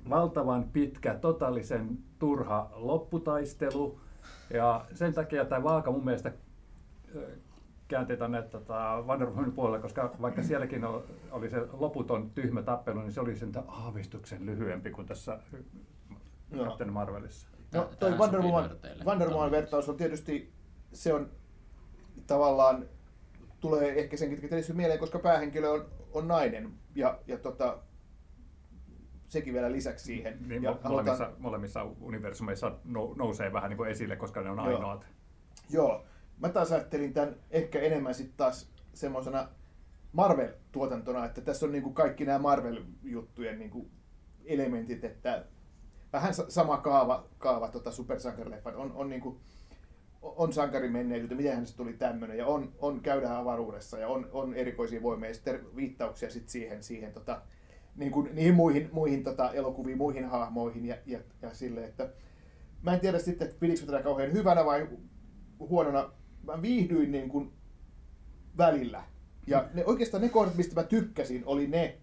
valtavan 0.09 0.63
pitkä, 0.63 1.13
totaalisen 1.13 1.97
turha 2.19 2.69
lopputaistelu, 2.73 3.99
ja 4.53 4.85
sen 4.93 5.13
takia 5.13 5.45
tämä 5.45 5.63
vaaka 5.63 5.91
mun 5.91 6.05
mielestä 6.05 6.31
ö, 7.93 7.95
käänti 7.95 8.17
tänne 8.17 8.41
tota 8.41 9.03
Wonder 9.07 9.27
Womanin 9.29 9.51
puolelle, 9.51 9.79
koska 9.79 10.15
vaikka 10.21 10.43
sielläkin 10.43 10.83
oli 11.31 11.49
se 11.49 11.67
loputon 11.73 12.29
tyhmä 12.29 12.61
tappelu, 12.61 12.99
niin 13.01 13.11
se 13.11 13.21
oli 13.21 13.35
sen 13.35 13.51
aavistuksen 13.67 14.45
lyhyempi 14.45 14.91
kuin 14.91 15.07
tässä 15.07 15.39
Joo. 16.51 16.65
Captain 16.65 16.93
Marvelissa. 16.93 17.47
No, 17.73 17.89
toi 17.99 18.11
Wonder 18.11 18.41
Woman. 18.41 18.69
Wonder 19.05 19.29
Woman 19.29 19.51
vertaus 19.51 19.89
on 19.89 19.97
tietysti, 19.97 20.53
se 20.93 21.13
on 21.13 21.29
tavallaan, 22.27 22.85
tulee 23.59 23.99
ehkä 23.99 24.17
senkin 24.17 24.39
tietysti 24.39 24.73
mieleen, 24.73 24.99
koska 24.99 25.19
päähenkilö 25.19 25.69
on, 25.69 25.85
on 26.13 26.27
nainen 26.27 26.71
ja, 26.95 27.19
ja 27.27 27.37
tota, 27.37 27.77
sekin 29.27 29.53
vielä 29.53 29.71
lisäksi 29.71 30.05
siihen. 30.05 30.37
Niin 30.47 30.63
ja 30.63 30.71
mo- 30.71 30.89
molemmissa, 30.89 31.31
molemmissa 31.39 31.83
universumeissa 32.01 32.69
nou- 32.69 33.15
nousee 33.17 33.53
vähän 33.53 33.69
niin 33.69 33.77
kuin 33.77 33.89
esille, 33.89 34.15
koska 34.15 34.41
ne 34.41 34.49
on 34.49 34.57
Joo. 34.57 34.65
ainoat. 34.67 35.05
Joo, 35.69 36.05
mä 36.41 36.49
taas 36.49 36.71
ajattelin 36.71 37.13
tämän 37.13 37.35
ehkä 37.51 37.79
enemmän 37.79 38.15
sitten 38.15 38.37
taas 38.37 38.71
semmoisena 38.93 39.47
Marvel-tuotantona, 40.13 41.25
että 41.25 41.41
tässä 41.41 41.65
on 41.65 41.71
niinku 41.71 41.89
kaikki 41.89 42.25
nämä 42.25 42.39
Marvel-juttujen 42.39 43.59
niinku 43.59 43.89
elementit, 44.45 45.03
että 45.03 45.45
vähän 46.13 46.33
sa- 46.33 46.49
sama 46.49 46.77
kaava, 46.77 47.27
kaava 47.37 47.67
tota 47.67 47.91
supersankarileffan, 47.91 48.75
on, 48.75 48.91
on 48.91 49.09
niinku 49.09 49.41
on 50.21 50.53
sankari 50.53 50.89
menneisyyttä, 50.89 51.35
miten 51.35 51.67
se 51.67 51.75
tuli 51.75 51.93
tämmöinen, 51.93 52.37
ja 52.37 52.47
on, 52.47 52.73
on 52.79 53.01
käydään 53.01 53.35
avaruudessa, 53.35 53.99
ja 53.99 54.07
on, 54.07 54.29
on 54.31 54.53
erikoisia 54.53 55.01
voimia, 55.01 55.29
ja 55.29 55.33
sitten 55.33 55.75
viittauksia 55.75 56.29
sit 56.29 56.49
siihen, 56.49 56.83
siihen 56.83 57.13
tota, 57.13 57.41
niin 57.95 58.11
niihin 58.33 58.55
muihin, 58.55 58.89
muihin 58.91 59.23
tota, 59.23 59.51
elokuviin, 59.53 59.97
muihin 59.97 60.25
hahmoihin, 60.25 60.85
ja, 60.85 60.95
ja, 61.05 61.19
ja 61.41 61.53
silleen, 61.53 61.89
että 61.89 62.09
mä 62.81 62.93
en 62.93 62.99
tiedä 62.99 63.19
sitten, 63.19 63.47
että 63.47 63.59
pidikö 63.59 63.85
tätä 63.85 64.03
kauhean 64.03 64.33
hyvänä 64.33 64.65
vai 64.65 64.87
huonona. 65.59 66.11
Mä 66.43 66.61
viihdyin 66.61 67.11
niin 67.11 67.29
kuin 67.29 67.51
välillä. 68.57 69.03
Ja 69.47 69.69
ne, 69.73 69.85
oikeastaan 69.85 70.23
ne 70.23 70.29
kohdat, 70.29 70.55
mistä 70.55 70.75
mä 70.75 70.83
tykkäsin, 70.83 71.43
oli 71.45 71.67
ne, 71.67 71.97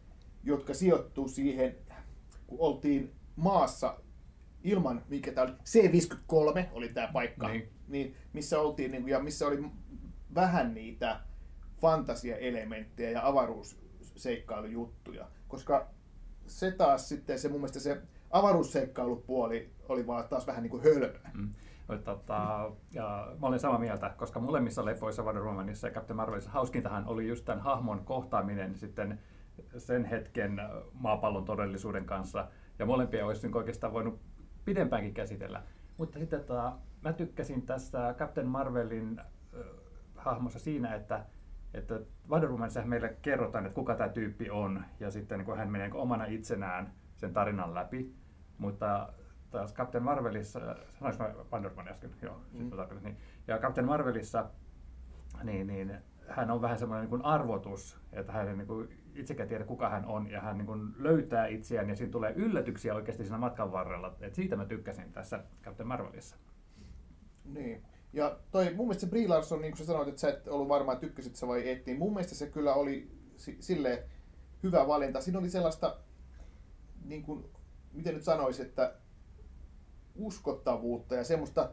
jotka 0.44 0.74
sijoittuu 0.74 1.28
siihen, 1.28 1.76
kun 2.46 2.58
oltiin 2.60 3.12
maassa 3.36 4.00
ilman, 4.64 5.02
mikä 5.08 5.32
tämä 5.32 5.44
oli, 5.44 5.52
C53 5.52 6.64
oli 6.72 6.88
tämä 6.88 7.08
paikka, 7.12 7.48
Niin. 7.48 7.68
niin, 7.88 8.14
missä 8.32 8.60
oltiin 8.60 8.90
niin 8.90 9.02
kuin, 9.02 9.10
ja 9.12 9.20
missä 9.20 9.46
oli 9.46 9.64
vähän 10.34 10.74
niitä 10.74 11.20
fantasiaelementtejä 11.80 13.10
ja 13.10 13.26
avaruusseikkailu-juttuja. 13.26 15.28
Koska 15.48 15.90
se 16.46 16.70
taas 16.70 17.08
sitten, 17.08 17.38
se 17.38 17.48
mun 17.48 17.60
mielestä 17.60 17.80
se 17.80 18.02
avaruusseikkailupuoli 18.30 19.70
oli 19.88 20.06
vaan 20.06 20.28
taas 20.28 20.46
vähän 20.46 20.62
niin 20.62 20.70
kuin 20.70 20.82
hölmö. 20.82 21.18
Mm. 21.34 21.54
Tota, 21.96 22.70
ja 22.92 23.32
mä 23.40 23.46
olen 23.46 23.60
samaa 23.60 23.78
mieltä, 23.78 24.14
koska 24.16 24.40
molemmissa 24.40 24.84
leffoissa 24.84 25.22
Wonder 25.22 25.44
Womanissa 25.44 25.86
ja 25.86 25.94
Captain 25.94 26.16
Marvelissa 26.16 26.50
hauskintahan 26.50 27.06
oli 27.06 27.28
just 27.28 27.44
tämän 27.44 27.62
hahmon 27.62 28.04
kohtaaminen 28.04 28.74
sitten 28.74 29.18
sen 29.76 30.04
hetken 30.04 30.60
maapallon 30.92 31.44
todellisuuden 31.44 32.04
kanssa. 32.04 32.48
Ja 32.78 32.86
molempia 32.86 33.26
olisi 33.26 33.46
niin 33.46 33.56
oikeastaan 33.56 33.92
voinut 33.92 34.20
pidempäänkin 34.64 35.14
käsitellä. 35.14 35.62
Mutta 35.98 36.18
sitten 36.18 36.44
tota, 36.44 36.72
mä 37.02 37.12
tykkäsin 37.12 37.62
tässä 37.66 38.14
Captain 38.18 38.46
Marvelin 38.46 39.20
äh, 39.20 39.26
hahmossa 40.16 40.58
siinä, 40.58 40.94
että, 40.94 41.24
että 41.74 42.00
Wonder 42.28 42.50
Womanissa 42.50 42.82
meille 42.82 43.16
kerrotaan, 43.22 43.66
että 43.66 43.74
kuka 43.74 43.94
tämä 43.94 44.08
tyyppi 44.08 44.50
on, 44.50 44.84
ja 45.00 45.10
sitten 45.10 45.38
niin 45.38 45.46
kun 45.46 45.56
hän 45.56 45.70
menee 45.70 45.90
omana 45.94 46.24
itsenään 46.24 46.92
sen 47.16 47.32
tarinan 47.32 47.74
läpi. 47.74 48.14
Mutta 48.58 49.12
taas 49.50 49.74
Captain 49.74 50.04
Marvelissa, 50.04 50.60
sanoinko 50.98 51.24
mä 51.24 51.44
Wonder 51.52 51.70
Woman 51.70 51.88
äsken? 51.88 52.10
Joo, 52.22 52.40
mm. 52.52 52.70
niin. 53.02 53.16
Ja 53.46 53.58
Captain 53.58 53.86
Marvelissa 53.86 54.50
niin, 55.44 55.66
niin 55.66 55.94
hän 56.28 56.50
on 56.50 56.62
vähän 56.62 56.78
semmoinen 56.78 57.10
niin 57.10 57.24
arvotus, 57.24 57.98
että 58.12 58.32
hän 58.32 58.48
ei 58.48 58.56
niin 58.56 58.66
kuin 58.66 58.88
itsekään 59.14 59.48
tiedä, 59.48 59.64
kuka 59.64 59.88
hän 59.88 60.04
on, 60.04 60.30
ja 60.30 60.40
hän 60.40 60.58
niin 60.58 60.66
kuin 60.66 60.94
löytää 60.98 61.46
itseään, 61.46 61.88
ja 61.88 61.96
siinä 61.96 62.12
tulee 62.12 62.32
yllätyksiä 62.32 62.94
oikeasti 62.94 63.24
siinä 63.24 63.38
matkan 63.38 63.72
varrella. 63.72 64.16
Et 64.20 64.34
siitä 64.34 64.56
mä 64.56 64.64
tykkäsin 64.64 65.12
tässä 65.12 65.44
Captain 65.62 65.88
Marvelissa. 65.88 66.36
Niin. 67.44 67.82
Ja 68.12 68.38
toi, 68.50 68.74
mun 68.74 68.86
mielestä 68.86 69.00
se 69.00 69.06
Brie 69.10 69.28
Larson, 69.28 69.60
niin 69.60 69.72
kuin 69.72 69.78
sä 69.78 69.84
sanoit, 69.84 70.08
että 70.08 70.20
sä 70.20 70.28
et 70.28 70.48
ollut 70.48 70.68
varma, 70.68 70.92
että 70.92 71.06
tykkäsit 71.06 71.36
sä 71.36 71.46
vai 71.48 71.70
et, 71.70 71.86
niin 71.86 71.98
mun 71.98 72.12
mielestä 72.12 72.34
se 72.34 72.46
kyllä 72.46 72.74
oli 72.74 73.10
sille 73.60 74.04
hyvä 74.62 74.86
valinta. 74.86 75.20
Siinä 75.20 75.38
oli 75.38 75.50
sellaista, 75.50 75.96
niin 77.04 77.22
kuin, 77.22 77.44
miten 77.92 78.14
nyt 78.14 78.24
sanoisi, 78.24 78.62
että 78.62 78.94
uskottavuutta 80.18 81.14
ja 81.14 81.24
semmoista 81.24 81.70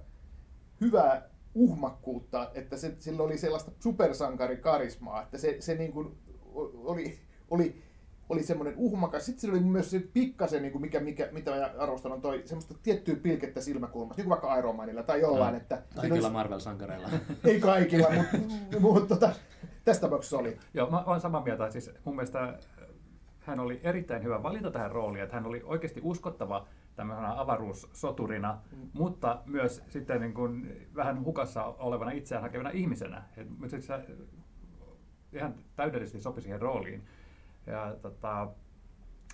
hyvää 0.81 1.29
uhmakkuutta, 1.55 2.51
että 2.53 2.77
se, 2.77 2.95
sillä 2.99 3.23
oli 3.23 3.37
sellaista 3.37 3.71
supersankarikarismaa, 3.79 5.21
että 5.21 5.37
se, 5.37 5.57
se 5.59 5.75
niin 5.75 5.91
kuin 5.91 6.17
oli, 6.83 7.19
oli, 7.49 7.81
oli 8.29 8.43
semmoinen 8.43 8.73
uhmakas. 8.77 9.25
Sitten 9.25 9.41
sillä 9.41 9.53
oli 9.53 9.63
myös 9.63 9.91
se 9.91 9.99
pikkasen, 9.99 10.61
niin 10.61 10.71
kuin 10.71 10.81
mikä, 10.81 10.99
mikä, 10.99 11.29
mitä 11.31 11.51
mä 11.51 11.73
arvostan, 11.77 12.11
on 12.11 12.21
toi 12.21 12.41
semmoista 12.45 12.75
tiettyä 12.83 13.15
pilkettä 13.15 13.61
silmäkulmasta, 13.61 14.21
niin 14.21 14.29
kuin 14.29 14.41
vaikka 14.41 14.57
Iron 14.57 14.75
Manilla 14.75 15.03
tai 15.03 15.21
jollain. 15.21 15.51
No, 15.51 15.57
että 15.57 15.83
kaikilla 15.95 16.15
olisi... 16.15 16.29
Marvel-sankareilla. 16.29 17.09
Ei 17.43 17.59
kaikilla, 17.59 18.07
mutta, 18.09 18.79
mutta 18.79 19.15
tota, 19.15 19.35
tässä 19.85 20.01
tapauksessa 20.01 20.37
oli. 20.37 20.57
Joo, 20.73 20.89
mä 20.89 21.03
olen 21.03 21.21
samaa 21.21 21.43
mieltä. 21.43 21.71
Siis 21.71 21.91
mun 22.05 22.15
mielestä 22.15 22.59
hän 23.39 23.59
oli 23.59 23.79
erittäin 23.83 24.23
hyvä 24.23 24.43
valinta 24.43 24.71
tähän 24.71 24.91
rooliin, 24.91 25.23
että 25.23 25.35
hän 25.35 25.45
oli 25.45 25.61
oikeasti 25.65 26.01
uskottava 26.03 26.67
tämmöisenä 26.95 27.41
avaruussoturina, 27.41 28.59
mm. 28.71 28.89
mutta 28.93 29.41
myös 29.45 29.83
sitten 29.89 30.21
niin 30.21 30.33
kuin 30.33 30.85
vähän 30.95 31.23
hukassa 31.23 31.63
olevana 31.63 32.11
itseään 32.11 32.41
hakevana 32.41 32.69
ihmisenä. 32.69 33.23
Et, 33.37 33.47
se 33.81 34.05
ihan 35.33 35.55
täydellisesti 35.75 36.21
sopi 36.21 36.41
siihen 36.41 36.61
rooliin. 36.61 37.05
Ja, 37.67 37.95
tota, 38.01 38.41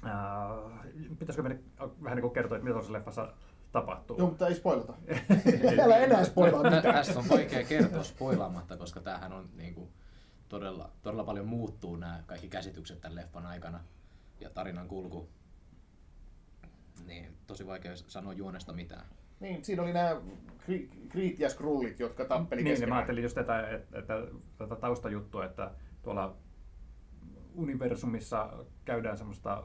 äh, 0.05 0.13
pitäisikö 1.19 1.43
meidän 1.43 1.63
vähän 2.03 2.15
niin 2.15 2.21
kuin 2.21 2.33
kertoa, 2.33 2.57
että 2.57 2.63
mitä 2.63 2.73
tuossa 2.73 2.93
leffassa 2.93 3.33
tapahtuu? 3.71 4.17
Joo, 4.17 4.27
mutta 4.27 4.47
ei 4.47 4.55
spoilata. 4.55 4.93
Älä 5.83 5.97
enää 5.97 6.23
spoilaa 6.23 6.63
mitään. 6.63 6.95
Tästä 6.95 7.19
on 7.19 7.29
vaikea 7.29 7.63
kertoa 7.63 8.03
spoilaamatta, 8.03 8.77
koska 8.77 9.01
tämähän 9.01 9.33
on 9.33 9.49
niin 9.55 9.75
kuin, 9.75 9.89
todella, 10.49 10.91
todella 11.01 11.23
paljon 11.23 11.47
muuttuu 11.47 11.95
nämä 11.95 12.23
kaikki 12.25 12.49
käsitykset 12.49 13.01
tämän 13.01 13.15
leffan 13.15 13.45
aikana 13.45 13.79
ja 14.39 14.49
tarinan 14.49 14.87
kulku. 14.87 15.29
Niin, 17.05 17.37
tosi 17.47 17.67
vaikea 17.67 17.95
sanoa 17.95 18.33
juonesta 18.33 18.73
mitään. 18.73 19.05
Niin, 19.39 19.65
siinä 19.65 19.83
oli 19.83 19.93
nämä 19.93 20.21
Kriit 21.09 21.39
ja 21.39 21.49
Skrullit, 21.49 21.99
jotka 21.99 22.25
tappeli 22.25 22.63
Niin, 22.63 22.89
mä 22.89 22.95
ajattelin 22.95 23.23
just 23.23 23.35
tätä, 23.35 23.69
että, 23.69 23.99
että, 23.99 24.13
tätä 24.57 24.75
taustajuttua, 24.75 25.45
että 25.45 25.71
tuolla 26.01 26.35
universumissa 27.55 28.53
käydään 28.85 29.17
semmoista 29.17 29.63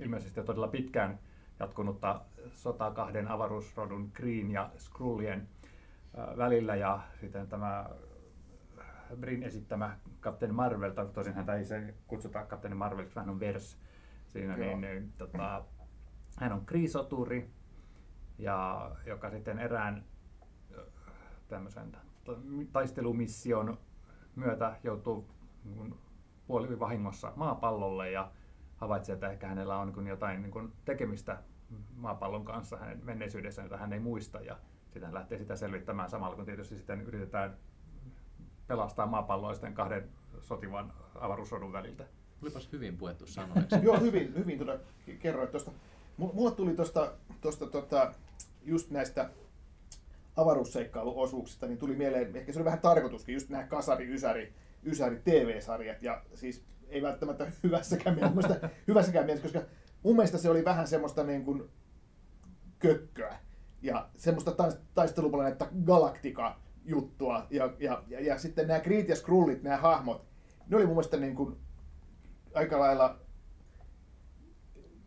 ilmeisesti 0.00 0.42
todella 0.42 0.68
pitkään 0.68 1.18
jatkunutta 1.60 2.20
sotaa 2.50 2.90
kahden 2.90 3.28
avaruusrodun 3.28 4.10
Green 4.14 4.50
ja 4.50 4.70
Skrullien 4.76 5.48
välillä 6.36 6.76
ja 6.76 7.00
sitten 7.20 7.48
tämä 7.48 7.90
Brin 9.16 9.42
esittämä 9.42 9.98
Captain 10.20 10.54
Marvel, 10.54 10.90
tai 10.90 11.06
tosin 11.06 11.34
häntä 11.34 11.54
ei 11.54 11.64
se 11.64 11.94
kutsuta 12.06 12.46
Captain 12.46 12.76
Marvel, 12.76 13.06
hän 13.14 13.30
on 13.30 13.40
vers 13.40 13.78
siinä, 14.28 14.56
niin, 14.56 14.80
niin 14.80 15.12
tota, 15.18 15.64
hän 16.38 16.52
on 16.52 16.66
kriisoturi, 16.66 17.50
ja 18.38 18.90
joka 19.06 19.30
sitten 19.30 19.58
erään 19.58 20.04
tämmöisen 21.48 21.96
taistelumission 22.72 23.78
myötä 24.36 24.76
joutuu 24.82 25.28
puolivahingossa 26.46 27.32
maapallolle 27.36 28.10
ja 28.10 28.30
havaitsee, 28.76 29.12
että 29.14 29.30
ehkä 29.30 29.48
hänellä 29.48 29.76
on 29.78 29.92
niin 29.96 30.06
jotain 30.06 30.42
niin 30.42 30.72
tekemistä 30.84 31.42
maapallon 31.96 32.44
kanssa 32.44 32.76
hänen 32.76 33.00
menneisyydessä, 33.04 33.62
jota 33.62 33.76
hän 33.76 33.92
ei 33.92 34.00
muista. 34.00 34.40
Ja 34.40 34.58
sitten 34.84 35.04
hän 35.04 35.14
lähtee 35.14 35.38
sitä 35.38 35.56
selvittämään 35.56 36.10
samalla, 36.10 36.36
kun 36.36 36.44
tietysti 36.44 36.76
sitten 36.76 37.00
yritetään 37.00 37.56
pelastaa 38.66 39.06
maapalloa 39.06 39.54
sitten 39.54 39.74
kahden 39.74 40.08
sotivan 40.40 40.92
avaruusrodun 41.14 41.72
väliltä. 41.72 42.04
Olipas 42.42 42.68
hyvin 42.72 42.96
puettu 42.96 43.26
sanoiksi. 43.26 43.76
Joo, 43.82 44.00
hyvin, 44.00 44.34
hyvin 44.36 44.58
tuota, 44.58 44.78
kerroit 45.20 45.50
tuosta. 45.50 45.70
Mulle 46.16 46.50
tuli 46.50 46.74
tuosta, 46.74 47.12
tuosta 47.40 47.66
tota, 47.66 48.14
just 48.62 48.90
näistä 48.90 49.30
avaruusseikkailuosuuksista, 50.36 51.66
niin 51.66 51.78
tuli 51.78 51.96
mieleen, 51.96 52.36
ehkä 52.36 52.52
se 52.52 52.58
oli 52.58 52.64
vähän 52.64 52.80
tarkoituskin, 52.80 53.32
just 53.32 53.48
nämä 53.48 53.64
kasari, 53.64 54.14
ysäri, 54.14 54.52
ysäri 54.84 55.20
TV-sarjat, 55.24 56.02
ja 56.02 56.22
siis 56.34 56.64
ei 56.88 57.02
välttämättä 57.02 57.52
hyvässäkään 57.62 58.16
mielessä, 58.16 58.70
hyvässäkään 58.88 59.26
mielessä, 59.26 59.48
koska 59.48 59.70
mun 60.02 60.16
mielestä 60.16 60.38
se 60.38 60.50
oli 60.50 60.64
vähän 60.64 60.88
semmoista 60.88 61.24
niin 61.24 61.44
kuin 61.44 61.62
kökköä, 62.78 63.38
ja 63.82 64.08
semmoista 64.16 64.54
taisteluplaneetta 64.94 65.68
Galactica 65.84 66.56
juttua, 66.84 67.46
ja, 67.50 67.74
ja, 67.78 68.02
ja, 68.08 68.20
ja 68.20 68.38
sitten 68.38 68.68
nämä 68.68 68.80
Kriit 68.80 69.08
ja 69.08 69.16
Skrullit, 69.16 69.62
nämä 69.62 69.76
hahmot, 69.76 70.26
ne 70.68 70.76
oli 70.76 70.86
mun 70.86 70.94
mielestä 70.94 71.16
niin 71.16 71.34
kuin 71.34 71.56
aika 72.58 72.80
lailla 72.80 73.18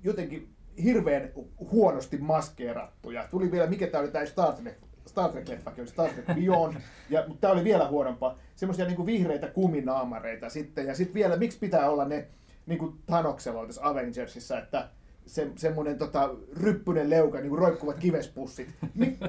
jotenkin 0.04 0.50
hirveän 0.84 1.32
huonosti 1.60 2.18
maskeerattuja. 2.18 3.28
Tuli 3.32 3.52
vielä, 3.52 3.68
mikä 3.68 3.88
tämä 3.88 4.02
oli 4.02 4.12
tämä 4.12 4.26
Star 4.26 4.54
Trek, 4.54 4.78
Star 5.06 5.32
Trek-leffakin, 5.32 5.88
Star 5.88 6.10
Trek 6.10 6.26
Beyond, 6.36 6.78
ja, 7.10 7.24
mutta 7.28 7.42
tämä 7.42 7.54
oli 7.54 7.64
vielä 7.64 7.88
huonompaa. 7.88 8.38
Semmoisia 8.56 8.86
niin 8.86 9.06
vihreitä 9.06 9.48
kuminaamareita 9.48 10.50
sitten, 10.50 10.88
ja 10.88 10.96
sitten 10.96 11.14
vielä, 11.14 11.38
miksi 11.38 11.60
pitää 11.60 11.90
olla 11.90 12.06
ne 12.06 12.28
niin 12.66 12.80
kuin 12.80 12.96
Thanoksella 13.06 13.66
tässä 13.66 13.88
Avengersissa, 13.88 14.60
että 14.60 14.90
se, 15.26 15.52
semmoinen 15.56 15.98
tota, 15.98 16.30
ryppyinen 16.62 17.10
leuka, 17.10 17.38
niin 17.38 17.50
kuin 17.50 17.60
roikkuvat 17.60 18.00
kivespussit. 18.00 18.70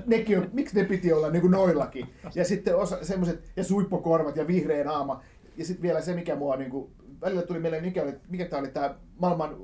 Mik, 0.06 0.28
on, 0.38 0.50
miksi 0.52 0.80
ne 0.80 0.84
piti 0.84 1.12
olla 1.12 1.30
niin 1.30 1.40
kuin 1.40 1.50
noillakin? 1.50 2.08
Ja 2.34 2.44
sitten 2.44 2.74
semmoiset, 3.02 3.52
ja 3.56 3.64
suippokorvat 3.64 4.36
ja 4.36 4.46
vihreä 4.46 4.84
naama. 4.84 5.22
Ja 5.56 5.64
sitten 5.64 5.82
vielä 5.82 6.00
se, 6.00 6.14
mikä 6.14 6.36
mua 6.36 6.56
niin 6.56 6.70
kuin, 6.70 6.90
välillä 7.22 7.42
tuli 7.42 7.58
mieleen, 7.58 7.84
mikä, 7.84 8.02
oli, 8.02 8.12
mikä 8.28 8.44
tämä 8.44 8.60
oli 8.60 8.68
tämä 8.68 8.94
maailman 9.18 9.56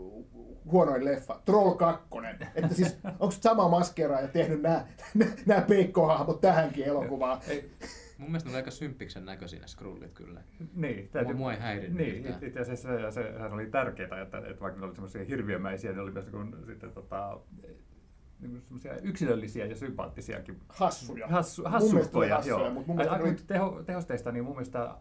huonoin 0.71 1.05
leffa, 1.05 1.41
Troll 1.45 1.75
2. 1.75 2.09
Että 2.55 2.75
siis, 2.75 2.99
onko 3.05 3.31
sama 3.31 3.69
maskera 3.69 4.21
ja 4.21 4.29
tehnyt 4.29 4.63
nämä, 4.63 4.87
nämä 5.47 5.61
peikkohahmot 5.61 6.41
tähänkin 6.41 6.85
elokuvaan? 6.85 7.41
Ei. 7.49 7.71
Mun 8.19 8.31
mielestä 8.31 8.51
on 8.51 8.57
aika 8.57 8.71
symppiksen 8.71 9.25
näköisiä 9.25 9.67
skrullit 9.67 10.13
kyllä. 10.13 10.43
Niin, 10.75 11.09
täytyy, 11.09 11.35
mua, 11.35 11.41
mua 11.41 11.53
ei 11.53 11.61
häirinnyt 11.61 12.07
Niin, 12.07 12.35
itse 12.43 12.61
asiassa 12.61 13.11
se, 13.11 13.33
sehän 13.33 13.53
oli 13.53 13.67
tärkeää, 13.67 14.23
että, 14.23 14.39
että 14.39 14.61
vaikka 14.61 14.81
ne 14.81 14.87
oli 14.87 14.95
semmoisia 14.95 15.25
hirviömäisiä, 15.25 15.93
ne 15.93 16.01
oli 16.01 16.11
myös 16.11 16.27
kun, 16.27 16.57
sitten, 16.67 16.93
tota, 16.93 17.41
niin 18.41 18.63
semmoisia 18.63 18.97
yksilöllisiä 18.97 19.67
ja 19.67 19.77
sympaattisiakin. 19.77 20.61
Hassuja. 20.69 21.27
Hassu, 21.27 21.63
hassukkoja, 21.65 22.35
hassuja, 22.35 22.59
joo. 22.59 22.71
Mutta 22.71 22.87
mun 22.87 22.97
mielestä 22.97 23.23
oli... 23.23 23.37
teho, 23.47 23.83
tehosteista, 23.87 24.33
niin 24.33 24.45
mun 24.45 24.55
mielestä 24.55 24.95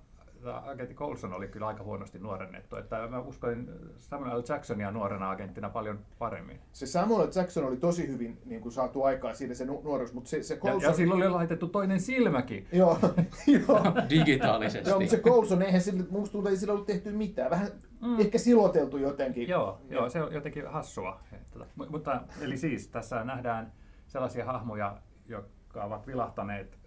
agentti 0.56 0.96
Coulson 0.96 1.34
oli 1.34 1.48
kyllä 1.48 1.68
aika 1.68 1.84
huonosti 1.84 2.20
nuorennettu. 2.20 2.76
Että 2.76 3.08
mä 3.08 3.20
uskoin 3.20 3.70
Samuel 3.98 4.44
Jacksonia 4.50 4.92
nuorena 4.92 5.30
agenttina 5.30 5.70
paljon 5.70 6.00
paremmin. 6.20 6.60
Se 6.74 6.86
Samuel 6.86 7.28
Jackson 7.36 7.66
oli 7.66 7.78
tosi 7.78 8.08
hyvin 8.08 8.42
niin 8.46 8.62
kuin 8.62 8.72
saatu 8.72 9.04
aikaa 9.04 9.34
siinä 9.34 9.54
se 9.54 9.66
nuoruus, 9.66 10.14
mutta 10.14 10.30
se, 10.30 10.44
se 10.44 10.58
Coulson... 10.58 10.82
Ja, 10.82 10.88
ja 10.90 10.94
silloin 10.94 11.24
oli 11.24 11.30
laitettu 11.30 11.68
toinen 11.68 12.00
silmäkin. 12.00 12.68
joo, 12.72 13.00
joo. 13.48 13.82
Digitaalisesti. 14.10 14.90
Joo, 14.90 15.00
mutta 15.00 15.12
se 15.12 15.22
Coulson, 15.22 15.62
eihän 15.62 15.82
sillä, 15.82 16.04
musta 16.10 16.32
tuntuu, 16.32 16.48
että 16.50 16.60
sillä 16.60 16.74
ollut 16.74 16.88
tehty 16.88 17.12
mitään. 17.12 17.50
Vähän 17.50 17.72
mm. 18.02 18.20
ehkä 18.20 18.38
siloteltu 18.38 18.98
jotenkin. 18.98 19.48
Joo, 19.48 19.82
joo, 19.90 20.10
se 20.10 20.22
on 20.22 20.34
jotenkin 20.34 20.68
hassua. 20.68 21.20
Että, 21.32 21.60
mutta, 21.90 22.22
eli 22.42 22.58
siis 22.58 22.88
tässä 22.88 23.24
nähdään 23.24 23.74
sellaisia 24.08 24.46
hahmoja, 24.46 24.98
jotka 25.28 25.84
ovat 25.84 26.08
vilahtaneet 26.08 26.78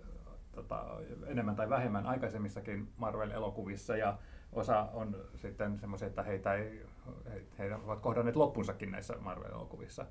tota, 0.52 0.86
enemmän 1.26 1.56
tai 1.56 1.68
vähemmän 1.68 2.06
aikaisemmissakin 2.06 2.88
Marvel-elokuvissa 2.96 3.96
ja 3.96 4.18
osa 4.52 4.88
on 4.92 5.16
sitten 5.36 5.78
semmoisia, 5.78 6.08
että 6.08 6.22
heitä 6.22 6.54
ei, 6.54 6.86
he, 7.28 7.44
he 7.58 7.74
ovat 7.74 8.00
kohdanneet 8.00 8.36
loppunsakin 8.36 8.90
näissä 8.90 9.14
Marvel-elokuvissa. 9.20 10.06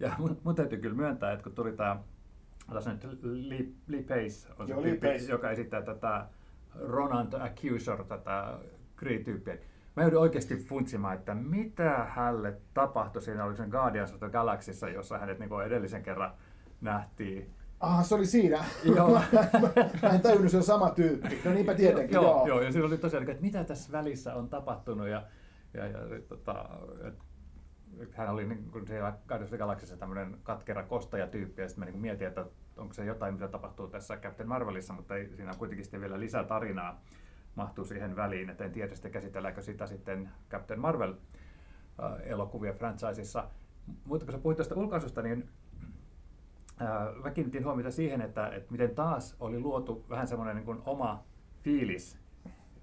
Ja 0.00 0.12
mun, 0.18 0.40
mun 0.44 0.54
täytyy 0.54 0.78
kyllä 0.78 0.96
myöntää, 0.96 1.32
että 1.32 1.42
kun 1.42 1.54
tuli 1.54 1.72
tämä 1.72 1.96
tässä 2.72 2.92
nyt 2.92 3.06
Lee, 3.22 3.66
Lee 3.86 4.02
Pace 4.02 4.52
on 4.58 4.66
se 4.66 4.72
Joo, 4.72 4.82
Lee 4.82 4.90
tyyppi, 4.90 5.08
Pace. 5.08 5.32
joka 5.32 5.50
esittää 5.50 5.82
tätä 5.82 6.26
Ronan 6.74 7.26
the 7.30 7.40
Accuser, 7.42 8.04
tätä 8.04 8.58
Kree-tyyppiä. 8.96 9.56
Mä 9.96 10.02
joudun 10.02 10.20
oikeasti 10.20 10.56
funtsimaan, 10.56 11.14
että 11.14 11.34
mitä 11.34 12.06
hälle 12.08 12.56
tapahtui 12.74 13.22
siinä, 13.22 13.44
oliko 13.44 13.56
se 13.56 13.66
Guardians 13.66 14.12
of 14.12 14.18
the 14.18 14.30
Galaxyssa, 14.30 14.88
jossa 14.88 15.18
hänet 15.18 15.38
niin 15.38 15.62
edellisen 15.66 16.02
kerran 16.02 16.34
nähtiin. 16.80 17.50
Ah, 17.82 18.04
se 18.04 18.14
oli 18.14 18.26
siinä. 18.26 18.64
Joo. 18.96 19.10
Mä 20.02 20.08
en 20.08 20.20
tajunnut, 20.20 20.50
se 20.50 20.56
on 20.56 20.62
sama 20.62 20.90
tyyppi. 20.90 21.40
No 21.44 21.52
niinpä 21.52 21.74
tietenkin, 21.74 22.14
joo, 22.14 22.24
joo. 22.24 22.46
joo. 22.46 22.60
ja 22.60 22.72
siinä 22.72 22.86
oli 22.86 22.98
tosiaan, 22.98 23.30
että 23.30 23.42
mitä 23.42 23.64
tässä 23.64 23.92
välissä 23.92 24.34
on 24.34 24.48
tapahtunut. 24.48 25.08
Ja, 25.08 25.22
ja, 25.74 25.86
ja 25.86 25.98
tota, 26.28 26.68
et, 28.00 28.14
hän 28.14 28.30
oli 28.30 28.46
niin 28.46 28.70
kuin 28.70 28.86
siellä 28.86 29.12
Guardians 29.28 29.58
Galaxyssa 29.58 29.96
tämmöinen 29.96 30.36
katkera 30.42 30.82
kostajatyyppi, 30.82 31.62
ja 31.62 31.68
sitten 31.68 31.80
mä 31.80 31.84
niin 31.84 31.92
kuin 31.92 32.02
mietin, 32.02 32.28
että 32.28 32.46
onko 32.76 32.94
se 32.94 33.04
jotain, 33.04 33.34
mitä 33.34 33.48
tapahtuu 33.48 33.88
tässä 33.88 34.16
Captain 34.16 34.48
Marvelissa, 34.48 34.92
mutta 34.92 35.16
ei, 35.16 35.36
siinä 35.36 35.50
on 35.50 35.58
kuitenkin 35.58 35.84
sitten 35.84 36.00
vielä 36.00 36.20
lisää 36.20 36.44
tarinaa 36.44 37.02
mahtuu 37.54 37.84
siihen 37.84 38.16
väliin, 38.16 38.50
että 38.50 38.64
en 38.64 38.72
tiedä 38.72 38.94
sitten 38.94 39.12
käsitelläänkö 39.12 39.62
sitä 39.62 39.86
sitten 39.86 40.30
Captain 40.50 40.80
Marvel 40.80 41.14
elokuvia 42.24 42.72
franchisessa. 42.72 43.44
Mutta 44.04 44.26
kun 44.26 44.32
sä 44.32 44.38
puhuit 44.38 44.56
tuosta 44.56 44.74
ulkaisusta, 44.74 45.22
niin 45.22 45.48
mä 47.22 47.30
kiinnitin 47.30 47.64
huomiota 47.64 47.90
siihen, 47.90 48.20
että, 48.20 48.48
että 48.48 48.72
miten 48.72 48.94
taas 48.94 49.36
oli 49.40 49.60
luotu 49.60 50.04
vähän 50.10 50.26
semmoinen 50.26 50.56
niin 50.56 50.82
oma 50.86 51.24
fiilis 51.62 52.18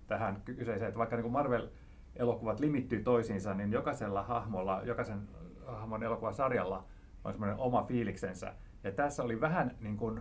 tähän 0.08 0.42
kyseiseen, 0.46 0.88
että 0.88 0.98
vaikka 0.98 1.16
niin 1.16 1.32
Marvel-elokuvat 1.32 2.60
limittyy 2.60 3.04
toisiinsa, 3.04 3.54
niin 3.54 3.72
jokaisella 3.72 4.24
hahmolla, 4.24 4.82
jokaisen 4.84 5.28
hahmon 5.66 6.04
elokuvasarjalla 6.04 6.86
on 7.24 7.34
semmoinen 7.34 7.58
oma 7.58 7.84
fiiliksensä. 7.84 8.54
Ja 8.84 8.92
tässä 8.92 9.24
oli 9.24 9.42
vähän 9.42 9.76
niin 9.80 9.98
kuin, 9.98 10.18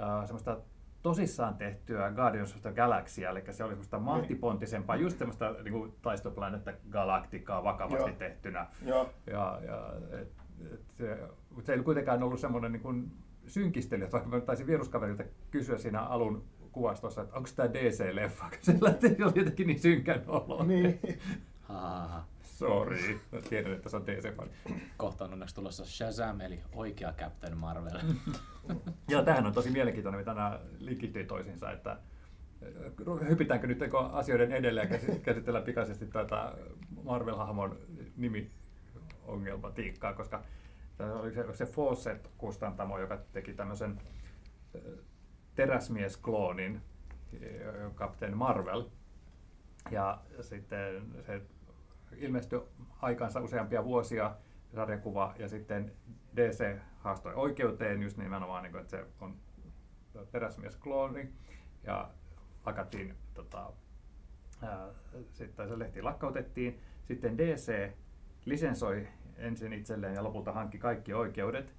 äh, 0.00 0.24
semmoista 0.24 0.58
tosissaan 1.02 1.54
tehtyä 1.54 2.12
Guardians 2.12 2.54
of 2.54 2.62
the 2.62 2.72
Galaxy, 2.72 3.24
eli 3.24 3.42
se 3.50 3.64
oli 3.64 3.72
semmoista 3.72 3.98
mahtipontisempaa, 3.98 4.96
just 4.96 5.18
semmoista 5.18 5.52
niin 5.52 5.72
kuin 5.72 5.92
taistoplanetta 6.02 6.72
galaktikaa 6.90 7.64
vakavasti 7.64 8.10
Joo. 8.10 8.18
tehtynä. 8.18 8.66
Joo. 8.86 9.10
Ja, 9.26 9.60
ja, 9.66 9.92
et, 10.20 10.32
et 10.74 10.80
se, 10.98 11.18
mutta 11.50 11.66
se 11.66 11.72
ei 11.72 11.82
kuitenkaan 11.82 12.22
ollut 12.22 12.40
semmoinen 12.40 12.72
niin 12.72 12.82
kuin 12.82 13.12
synkistely, 13.46 14.04
että 14.04 14.12
vaikka 14.12 14.30
mä 14.30 14.40
taisin 14.40 14.66
vieruskaverilta 14.66 15.24
kysyä 15.50 15.78
siinä 15.78 16.00
alun 16.00 16.44
kuvastossa, 16.72 17.22
että 17.22 17.36
onko 17.36 17.48
tämä 17.56 17.68
DC-leffa, 17.68 18.48
kun 18.50 18.58
se 18.62 18.72
lähti- 18.80 19.22
oli 19.24 19.32
jotenkin 19.34 19.66
niin 19.66 19.80
synkän 19.80 20.24
olo. 20.26 20.64
Niin. 20.64 21.00
Mä 23.32 23.40
tiedän, 23.48 23.72
että 23.72 23.88
se 23.88 23.96
on 23.96 24.06
DC-fani. 24.06 24.50
Kohta 24.96 25.24
on 25.24 25.32
onneksi 25.32 25.54
tulossa 25.54 25.84
Shazam, 25.84 26.40
eli 26.40 26.60
oikea 26.72 27.12
Captain 27.12 27.56
Marvel. 27.56 28.00
Joo, 29.08 29.22
tämähän 29.22 29.46
on 29.46 29.52
tosi 29.52 29.70
mielenkiintoinen, 29.70 30.20
mitä 30.20 30.34
nämä 30.34 30.60
linkittyy 30.78 31.24
toisiinsa, 31.24 31.72
että 31.72 31.90
äh, 31.90 33.28
hypitäänkö 33.28 33.66
nyt 33.66 33.78
asioiden 34.12 34.52
edelleen 34.52 34.90
ja 34.90 34.98
käsi- 34.98 35.20
käsitellään 35.20 35.64
pikaisesti 35.64 36.06
tätä 36.06 36.54
Marvel-hahmon 37.04 37.76
nimiongelmatiikkaa, 39.38 40.14
koska 40.14 40.42
tämä 40.96 41.14
oli 41.14 41.32
se, 41.32 41.44
se 41.54 41.64
Fawcett-kustantamo, 41.64 42.98
joka 42.98 43.18
teki 43.32 43.52
tämmöisen 43.52 44.00
teräsmies-kloonin, 45.54 46.80
Captain 47.94 48.36
Marvel, 48.36 48.84
ja 49.90 50.20
sitten 50.40 51.02
se 51.26 51.42
ilmestyi 52.16 52.60
aikansa 53.02 53.40
useampia 53.40 53.84
vuosia 53.84 54.36
sarjakuva 54.74 55.34
ja 55.38 55.48
sitten 55.48 55.92
DC 56.36 56.76
haastoi 56.98 57.34
oikeuteen 57.34 58.02
just 58.02 58.16
nimenomaan, 58.16 58.62
niin 58.62 58.72
kuin, 58.72 58.80
että 58.80 58.96
se 58.96 59.06
on 59.20 59.36
teräsmies-klooni 60.32 61.32
ja 61.84 62.10
lakattiin, 62.66 63.14
tota, 63.34 63.72
ää, 64.62 64.88
sitten 65.32 65.68
se 65.68 65.78
lehti 65.78 66.02
lakkautettiin. 66.02 66.80
Sitten 67.04 67.38
DC 67.38 67.92
lisensoi 68.44 69.08
ensin 69.36 69.72
itselleen 69.72 70.14
ja 70.14 70.24
lopulta 70.24 70.52
hankki 70.52 70.78
kaikki 70.78 71.12
oikeudet 71.12 71.74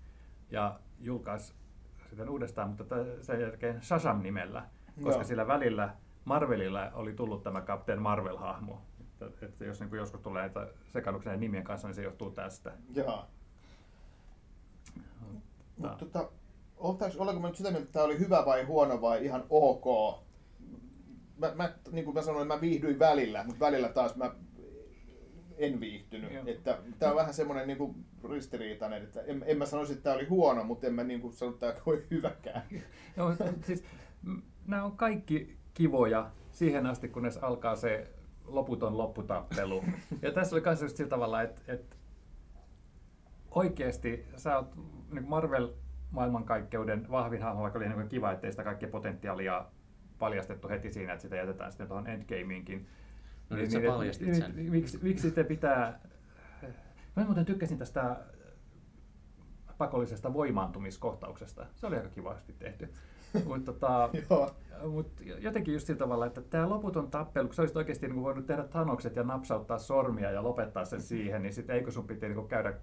ja 0.52 0.80
julkaisi 1.00 1.54
sitten 2.12 2.30
uudestaan, 2.30 2.70
mutta 2.70 2.96
sen 3.22 3.42
jälkeen 3.42 3.82
Shazam-nimellä, 3.82 4.66
koska 5.04 5.20
Joo. 5.22 5.24
sillä 5.24 5.48
välillä 5.48 5.96
Marvelilla 6.26 6.92
oli 6.94 7.14
tullut 7.14 7.44
tämä 7.44 7.62
Captain 7.62 8.00
Marvel-hahmo. 8.00 8.78
Että, 9.22 9.46
että 9.46 9.66
jos 9.66 9.80
niin 9.80 9.96
joskus 9.96 10.22
tulee 10.22 10.42
näitä 10.42 10.68
sekannuksia 10.88 11.38
nimien 11.38 11.64
kanssa, 11.64 11.88
niin 11.88 11.96
se 11.96 12.04
johtuu 12.04 12.32
tästä. 12.32 12.72
Joo. 12.96 13.26
Mutta 15.78 15.96
tota, 15.98 16.30
ollaanko 17.18 17.42
me 17.42 17.48
nyt 17.48 17.56
sitä 17.56 17.70
mieltä, 17.70 17.84
että 17.84 17.94
tämä 17.94 18.06
oli 18.06 18.20
hyvä 18.20 18.46
vai 18.46 18.64
huono 18.64 19.02
vai 19.02 19.26
ihan 19.26 19.44
ok? 19.50 19.86
Mä, 21.38 21.52
mä, 21.56 21.74
niin 21.92 22.06
kuin 22.06 22.16
mä 22.16 22.22
sanoin, 22.22 22.48
mä 22.48 22.62
viihdyin 22.62 23.00
välillä, 23.00 23.44
mutta 23.44 23.66
välillä 23.66 23.90
taas 23.90 24.16
mä 24.16 24.32
en 25.62 25.80
viihtynyt. 25.80 26.34
Joo. 26.34 26.44
Että 26.46 26.78
tämä 27.00 27.12
on 27.12 27.18
vähän 27.18 27.34
semmoinen 27.34 27.68
niin 27.68 27.78
kuin 27.78 28.06
ristiriitainen, 28.30 29.04
että 29.04 29.22
en, 29.22 29.44
en 29.46 29.58
mä 29.58 29.66
sanoisi, 29.66 29.94
että 29.94 30.04
tämä 30.04 30.16
oli 30.16 30.26
huono, 30.26 30.64
mutta 30.64 30.88
en 30.88 30.94
mä 30.94 31.04
niin 31.04 31.22
kuin 31.22 31.34
sano, 31.34 31.52
että 31.52 31.60
tämä 31.60 31.82
oli 31.86 32.06
hyväkään. 32.12 32.64
No, 33.16 33.36
siis, 33.62 33.84
nämä 34.68 34.84
on 34.84 34.98
kaikki 34.98 35.58
kivoja 35.74 36.32
siihen 36.52 36.86
asti, 36.86 37.08
kunnes 37.10 37.38
alkaa 37.38 37.76
se 37.76 38.08
loputon 38.46 38.98
lopputappelu. 38.98 39.84
Ja 40.22 40.32
tässä 40.32 40.56
oli 40.56 40.64
myös 40.66 40.98
sillä 40.98 41.10
tavalla, 41.10 41.42
että, 41.42 41.62
että 41.68 41.96
oikeasti 43.52 44.26
sä 44.36 44.58
oot 44.58 44.76
niin 45.14 45.30
Marvel 45.30 45.70
maailmankaikkeuden 46.12 47.12
vahvin 47.12 47.42
hahmo, 47.42 47.62
vaikka 47.62 47.80
oli 47.80 47.90
niin 47.90 48.10
kiva, 48.10 48.32
ettei 48.32 48.52
sitä 48.52 48.64
kaikkea 48.64 48.90
potentiaalia 48.90 49.66
paljastettu 50.20 50.70
heti 50.70 50.94
siinä, 50.94 51.14
että 51.14 51.22
sitä 51.22 51.36
jätetään 51.36 51.72
sitten 51.72 51.88
tuohon 51.88 52.08
endgameinkin. 52.08 52.88
No 53.52 53.58
nyt 53.58 53.72
sä 53.72 53.80
et- 53.80 53.86
paljastit 53.88 54.28
niin- 54.28 54.42
sen. 54.42 54.72
Miksi, 54.72 55.00
miksi 55.02 55.22
sitten 55.22 55.46
pitää... 55.46 56.00
Mä 57.16 57.26
muuten 57.26 57.46
tykkäsin 57.46 57.78
tästä 57.78 58.18
pakollisesta 59.78 60.34
voimaantumiskohtauksesta. 60.34 61.66
Se 61.76 61.88
oli 61.88 61.96
aika 61.96 62.10
kivasti 62.10 62.54
tehty. 62.54 62.90
Mutta 63.46 63.74
tota, 63.74 64.10
mut 64.92 65.12
jotenkin 65.40 65.74
just 65.74 65.88
sillä 65.88 66.00
tavalla, 66.00 66.26
että 66.26 66.42
tämä 66.42 66.70
loputon 66.70 67.12
tappelu, 67.12 67.48
kun 67.48 67.56
sä 67.56 67.62
olisit 67.62 67.78
oikeasti 67.78 68.08
niin 68.08 68.22
voinut 68.24 68.46
tehdä 68.46 68.64
Thanokset 68.64 69.16
ja 69.16 69.24
napsauttaa 69.24 69.78
sormia 69.78 70.32
ja 70.32 70.44
lopettaa 70.44 70.86
sen 70.86 71.02
siihen, 71.02 71.42
niin 71.42 71.54
sitten 71.54 71.76
eikö 71.76 71.92
sun 71.92 72.08
piti 72.08 72.30
niin 72.30 72.48
käydä 72.48 72.74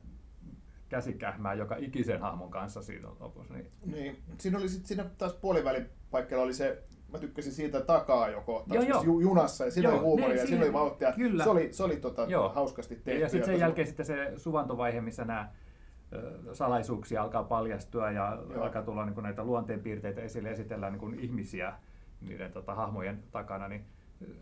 käsikähmää 0.89 1.55
joka 1.55 1.77
ikisen 1.79 2.21
hahmon 2.21 2.51
kanssa 2.51 2.83
siinä 2.83 3.09
lopussa. 3.21 3.55
Niin, 3.55 3.71
Niin, 3.87 4.23
siinä 4.39 4.59
oli 4.59 4.69
sit, 4.69 4.87
siinä 4.87 5.05
taas 5.19 5.33
puolivälipaikalla 5.35 6.45
oli 6.45 6.55
se, 6.55 6.83
mä 7.12 7.18
tykkäsin 7.18 7.53
siitä 7.53 7.81
takaa 7.81 8.29
jo 8.29 8.40
kohta, 8.40 8.75
Joo, 8.75 8.85
joo. 8.85 9.03
Ju, 9.03 9.21
junassa, 9.21 9.64
ja 9.64 9.71
siinä 9.71 9.88
Joo, 9.88 9.99
oli 9.99 10.05
huumoria, 10.05 10.29
niin, 10.29 10.40
ja 10.40 10.47
siinä 10.47 10.64
oli 10.64 10.73
vauhtia. 10.73 11.12
kyllä. 11.12 11.44
Se 11.44 11.51
oli, 11.51 11.73
se 11.73 11.85
oli 11.85 11.97
tota, 11.97 12.25
Joo. 12.29 12.49
hauskasti 12.49 12.94
tehty. 12.97 13.21
ja 13.21 13.29
sitten 13.29 13.51
sen 13.51 13.61
jälkeen 13.61 13.87
sitten 13.87 14.07
se 14.07 14.33
suvantovaihe, 14.37 15.01
missä 15.01 15.25
nämä 15.25 15.49
salaisuuksia 16.53 17.23
alkaa 17.23 17.44
paljastua 17.44 18.11
ja 18.11 18.38
Joo. 18.51 18.62
alkaa 18.62 18.83
tulla 18.83 19.07
niin 19.07 19.23
näitä 19.23 19.44
luonteenpiirteitä 19.44 20.21
esille, 20.21 20.51
esitellään 20.51 20.92
niin 20.92 21.21
ihmisiä 21.21 21.73
niiden 22.21 22.53
tota, 22.53 22.75
hahmojen 22.75 23.23
takana, 23.31 23.68
niin 23.68 23.85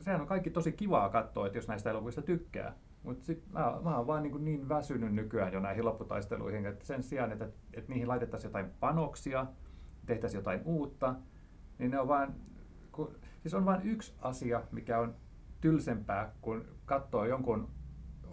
sehän 0.00 0.20
on 0.20 0.26
kaikki 0.26 0.50
tosi 0.50 0.72
kivaa 0.72 1.08
katsoa, 1.08 1.46
että 1.46 1.58
jos 1.58 1.68
näistä 1.68 1.90
elokuvista 1.90 2.22
tykkää. 2.22 2.74
Mutta 3.02 3.24
sitten 3.24 3.52
mä, 3.52 3.78
mä 3.84 3.96
oon 3.96 4.06
vaan 4.06 4.22
niin, 4.22 4.44
niin 4.44 4.68
väsynyt 4.68 5.14
nykyään 5.14 5.52
jo 5.52 5.60
näihin 5.60 5.84
lopputaisteluihin, 5.84 6.66
että 6.66 6.86
sen 6.86 7.02
sijaan, 7.02 7.32
että, 7.32 7.48
että 7.74 7.92
niihin 7.92 8.08
laitettaisiin 8.08 8.48
jotain 8.48 8.70
panoksia, 8.80 9.46
tehtäisiin 10.06 10.38
jotain 10.38 10.60
uutta, 10.64 11.14
niin 11.78 11.90
ne 11.90 12.00
on 12.00 12.08
vaan, 12.08 12.34
kun, 12.96 13.16
siis 13.42 13.54
on 13.54 13.64
vain 13.64 13.82
yksi 13.82 14.14
asia, 14.22 14.62
mikä 14.72 14.98
on 14.98 15.16
tylsempää, 15.60 16.32
kun 16.40 16.64
katsoo 16.84 17.24
jonkun 17.24 17.68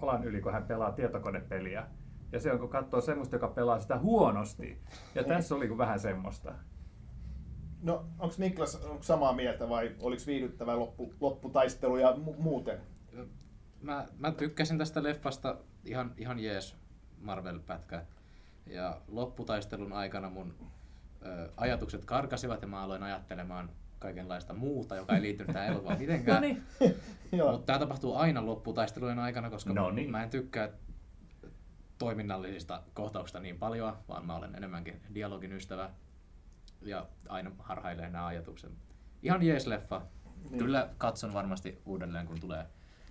olan 0.01 0.23
yli, 0.23 0.41
kun 0.41 0.53
hän 0.53 0.63
pelaa 0.63 0.91
tietokonepeliä. 0.91 1.87
Ja 2.31 2.39
se 2.39 2.51
on, 2.51 2.59
kun 2.59 2.69
katsoo 2.69 3.01
semmoista, 3.01 3.35
joka 3.35 3.47
pelaa 3.47 3.79
sitä 3.79 3.99
huonosti. 3.99 4.81
Ja 5.15 5.21
Niin. 5.21 5.29
tässä 5.29 5.55
oli 5.55 5.77
vähän 5.77 5.99
semmoista. 5.99 6.53
No, 7.81 8.05
onko 8.19 8.35
Niklas 8.37 8.75
onko 8.75 9.03
samaa 9.03 9.33
mieltä 9.33 9.69
vai 9.69 9.95
oliko 10.01 10.23
viihdyttävä 10.27 10.79
loppu, 10.79 11.13
lopputaistelu 11.19 11.97
ja 11.97 12.11
mu- 12.11 12.41
muuten? 12.41 12.79
Mä, 13.81 14.05
mä 14.17 14.31
tykkäsin 14.31 14.77
tästä 14.77 15.03
leffasta 15.03 15.57
ihan, 15.85 16.13
ihan 16.17 16.39
jees 16.39 16.75
Marvel-pätkä. 17.21 18.05
Ja 18.65 19.01
lopputaistelun 19.07 19.93
aikana 19.93 20.29
mun 20.29 20.53
ö, 21.25 21.49
ajatukset 21.57 22.05
karkasivat 22.05 22.61
ja 22.61 22.67
mä 22.67 22.81
aloin 22.81 23.03
ajattelemaan 23.03 23.69
kaikenlaista 24.03 24.53
muuta, 24.53 24.95
joka 24.95 25.15
ei 25.15 25.21
liittynyt 25.21 25.53
tähän 25.53 25.69
elokuvaan 25.69 25.99
mitenkään. 25.99 26.41
No 26.41 26.47
niin. 26.47 26.63
Joo. 27.31 27.51
Mutta 27.51 27.65
tämä 27.65 27.79
tapahtuu 27.79 28.15
aina 28.15 28.45
lopputaistelujen 28.45 29.19
aikana, 29.19 29.49
koska 29.49 29.73
No 29.73 29.85
mä- 29.89 29.91
niin. 29.95 30.11
mä 30.11 30.23
en 30.23 30.29
tykkää 30.29 30.69
toiminnallisista 31.97 32.83
kohtauksista 32.93 33.39
niin 33.39 33.57
paljon, 33.57 33.97
vaan 34.07 34.25
mä 34.25 34.35
olen 34.35 34.55
enemmänkin 34.55 35.01
dialogin 35.13 35.51
ystävä 35.53 35.89
ja 36.81 37.07
aina 37.29 37.51
harhailee 37.59 38.09
nämä 38.09 38.25
ajatukset. 38.25 38.71
Ihan 39.23 39.43
jees 39.43 39.67
leffa. 39.67 40.01
Niin. 40.49 40.57
Kyllä 40.57 40.89
katson 40.97 41.33
varmasti 41.33 41.81
uudelleen, 41.85 42.27
kun 42.27 42.39
tulee 42.39 42.65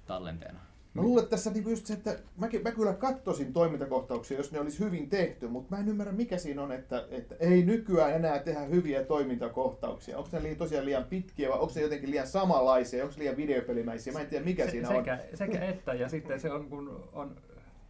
tallenteena. 0.07 0.61
Mä 0.95 1.03
luulen, 1.03 1.23
että 1.23 1.31
tässä 1.37 1.51
niinku 1.51 1.71
just 1.71 1.87
se, 1.87 1.95
että 1.95 2.19
mä, 2.37 2.49
mä 2.65 2.71
kyllä 2.71 2.93
kattosin 2.93 3.53
toimintakohtauksia, 3.53 4.37
jos 4.37 4.53
ne 4.53 4.61
olisi 4.61 4.85
hyvin 4.85 5.09
tehty, 5.09 5.49
mutta 5.49 5.77
mä 5.77 5.81
en 5.81 5.89
ymmärrä 5.89 6.13
mikä 6.13 6.39
siinä 6.39 6.63
on, 6.63 6.73
että, 6.73 7.07
että 7.11 7.35
ei 7.41 7.63
nykyään 7.63 8.15
enää 8.15 8.39
tehdä 8.39 8.61
hyviä 8.61 9.05
toimintakohtauksia. 9.05 10.19
Onko 10.19 10.31
ne 10.33 10.43
liian, 10.43 10.57
tosiaan 10.57 10.85
liian 10.85 11.05
pitkiä 11.05 11.49
vai 11.49 11.59
onko 11.59 11.73
ne 11.75 11.83
jotenkin 11.83 12.11
liian 12.11 12.27
samanlaisia, 12.27 13.05
onko 13.05 13.15
liian 13.19 13.37
videopelimäisiä, 13.37 14.13
mä 14.13 14.21
en 14.21 14.27
tiedä 14.27 14.45
mikä 14.45 14.65
se, 14.65 14.71
siinä 14.71 14.89
sekä, 14.89 15.13
on. 15.13 15.37
Sekä 15.37 15.65
että, 15.65 15.95
ja 15.95 16.09
sitten 16.09 16.41
se 16.41 16.53
on, 16.53 16.69
kun 16.69 17.09
on 17.13 17.37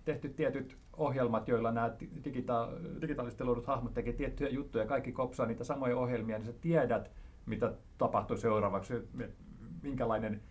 tehty 0.05 0.29
tietyt 0.29 0.77
ohjelmat, 0.97 1.49
joilla 1.49 1.73
nämä 1.73 1.97
digita- 2.25 3.01
digitaalisesti 3.01 3.45
luodut 3.45 3.67
hahmot 3.67 3.95
tekee 3.95 4.13
tiettyjä 4.13 4.51
juttuja, 4.51 4.87
kaikki 4.87 5.13
kopsaa 5.13 5.47
niitä 5.47 5.65
samoja 5.65 5.97
ohjelmia, 5.97 6.39
niin 6.39 6.47
sä 6.47 6.53
tiedät, 6.61 7.11
mitä 7.47 7.73
tapahtuu 7.99 8.37
seuraavaksi, 8.37 8.95
minkälainen 9.83 10.43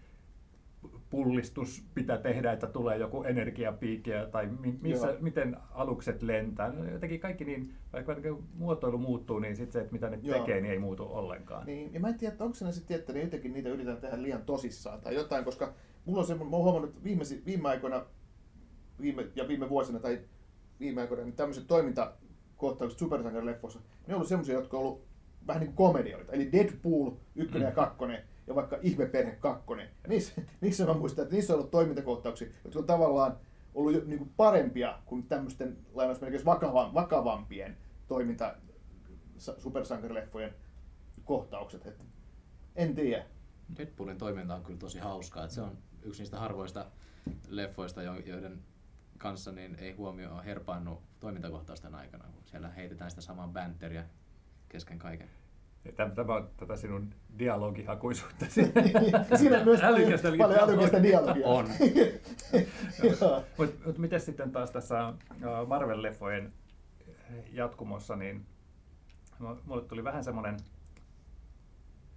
pullistus 1.12 1.84
pitää 1.94 2.18
tehdä, 2.18 2.52
että 2.52 2.68
tulee 2.68 2.98
joku 2.98 3.24
energiapiikki 3.24 4.12
tai 4.32 4.50
missä, 4.82 5.18
miten 5.20 5.58
alukset 5.72 6.24
lentää. 6.24 6.74
Jotenkin 6.92 7.20
kaikki 7.20 7.46
niin, 7.46 7.74
vaikka 7.94 8.16
muotoilu 8.54 8.98
muuttuu, 8.98 9.40
niin 9.40 9.56
sitten 9.56 9.74
se, 9.74 9.80
että 9.80 9.94
mitä 9.94 10.10
ne 10.10 10.20
Joo. 10.22 10.40
tekee, 10.40 10.62
niin 10.62 10.72
ei 10.72 10.80
muutu 10.80 11.04
ollenkaan. 11.04 11.66
Niin, 11.66 11.94
ja 11.94 12.00
mä 12.00 12.08
en 12.10 12.18
tiedä, 12.18 12.32
että 12.32 12.44
onko 12.44 12.56
se 12.56 12.72
sitten, 12.72 13.00
että 13.00 13.14
ne 13.14 13.22
jotenkin 13.22 13.54
niitä 13.54 13.70
yritetään 13.70 14.02
tehdä 14.02 14.22
liian 14.22 14.42
tosissaan 14.42 15.02
tai 15.02 15.16
jotain, 15.16 15.46
koska 15.46 15.74
mulla 16.06 16.20
on 16.20 16.28
se, 16.28 16.36
mä 16.36 16.42
oon 16.42 16.64
huomannut, 16.64 16.90
että 16.90 17.04
viime, 17.04 17.24
viime 17.46 17.70
aikoina 17.70 18.06
viime, 19.02 19.28
ja 19.36 19.48
viime 19.48 19.70
vuosina 19.70 20.00
tai 20.00 20.20
viime 20.80 21.02
aikoina, 21.02 21.24
niin 21.24 21.36
tämmöiset 21.36 21.68
toimintakohtaukset 21.68 23.00
supersankarileffoissa, 23.00 23.80
ne 23.80 24.14
on 24.14 24.16
ollut 24.16 24.28
semmoisia, 24.28 24.56
jotka 24.56 24.78
on 24.78 24.84
ollut 24.84 25.06
vähän 25.48 25.60
niin 25.60 25.74
kuin 25.74 25.88
komedioita. 25.88 26.32
Eli 26.32 26.52
Deadpool 26.52 27.12
1 27.36 27.58
mm. 27.58 27.64
ja 27.64 27.72
2 27.72 27.98
ja 28.52 28.56
vaikka 28.56 28.78
Ihmeperhe 28.82 29.32
2. 29.32 29.66
Niissä, 30.08 30.42
niissä 30.62 30.86
mä 30.86 30.94
muistan, 30.94 31.24
että 31.24 31.36
niissä 31.36 31.54
on 31.54 31.60
ollut 31.60 31.72
toimintakohtauksia, 31.72 32.48
jotka 32.64 32.80
on 32.80 32.86
tavallaan 32.86 33.38
ollut 33.74 33.94
jo, 33.94 34.02
niin 34.06 34.18
kuin 34.18 34.34
parempia 34.38 35.00
kuin 35.06 35.24
tämmöisten 35.24 35.78
lainausmerkeissä 35.94 36.46
vakavan, 36.46 36.94
vakavampien 36.94 37.78
toiminta 38.08 38.56
supersankarileffojen 39.58 40.54
kohtaukset. 41.26 41.88
Että 41.88 42.04
en 42.76 42.96
tiedä. 42.96 43.26
Deadpoolin 43.78 44.18
toiminta 44.18 44.56
on 44.56 44.64
kyllä 44.64 44.80
tosi 44.80 45.00
hauskaa. 45.00 45.44
Että 45.44 45.56
se 45.56 45.62
on 45.62 45.78
yksi 46.04 46.22
niistä 46.22 46.40
harvoista 46.40 46.86
leffoista, 47.48 48.04
joiden 48.04 48.64
kanssa 49.18 49.52
niin 49.52 49.76
ei 49.76 49.92
huomio 49.92 50.42
herpaannut 50.46 51.02
toimintakohtausten 51.20 51.96
aikana, 51.96 52.26
siellä 52.46 52.70
heitetään 52.70 53.10
sitä 53.10 53.22
samaa 53.22 53.48
banteria 53.48 54.04
kesken 54.70 55.00
kaiken. 55.00 55.30
Tämä 55.96 56.36
on 56.36 56.50
tätä 56.58 56.76
sinun 56.76 57.14
dialogihakuisuutta. 57.40 58.46
Siinä 59.36 59.58
on 59.60 59.66
myös 59.66 59.84
älykästä, 59.84 60.32
paljon 60.38 60.60
älykästä 60.60 61.04
dialogia. 61.04 61.48
On. 61.48 61.68
Mutta 63.58 63.76
mut 63.86 63.98
miten 63.98 64.22
sitten 64.22 64.52
taas 64.52 64.72
tässä 64.72 65.14
Marvel-leffojen 65.68 66.52
jatkumossa, 67.52 68.16
niin 68.16 68.46
mulle 69.66 69.82
tuli 69.82 70.04
vähän 70.04 70.24
semmoinen 70.24 70.58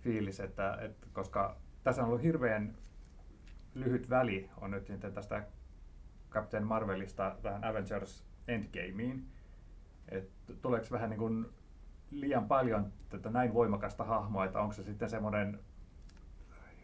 fiilis, 0.01 0.41
että, 0.41 0.79
että 0.81 1.07
koska 1.13 1.57
tässä 1.83 2.03
on 2.03 2.09
ollut 2.09 2.23
hirveän 2.23 2.75
lyhyt 3.75 4.11
väli 4.11 4.51
on 4.61 4.71
nyt 4.71 4.93
tästä 5.15 5.45
Captain 6.31 6.65
Marvelista 6.65 7.37
tähän 7.43 7.65
Avengers 7.65 8.25
Endgameen. 8.49 9.25
että 10.09 10.53
tuleeko 10.63 10.87
vähän 10.91 11.11
niin 11.11 11.19
kuin 11.19 11.47
liian 12.15 12.49
paljon 12.49 12.93
tätä 13.09 13.31
näin 13.31 13.55
voimakasta 13.55 14.05
hahmoa, 14.05 14.45
että 14.45 14.61
onko 14.61 14.75
se 14.75 14.83
sitten 14.83 15.11
semmoinen 15.11 15.59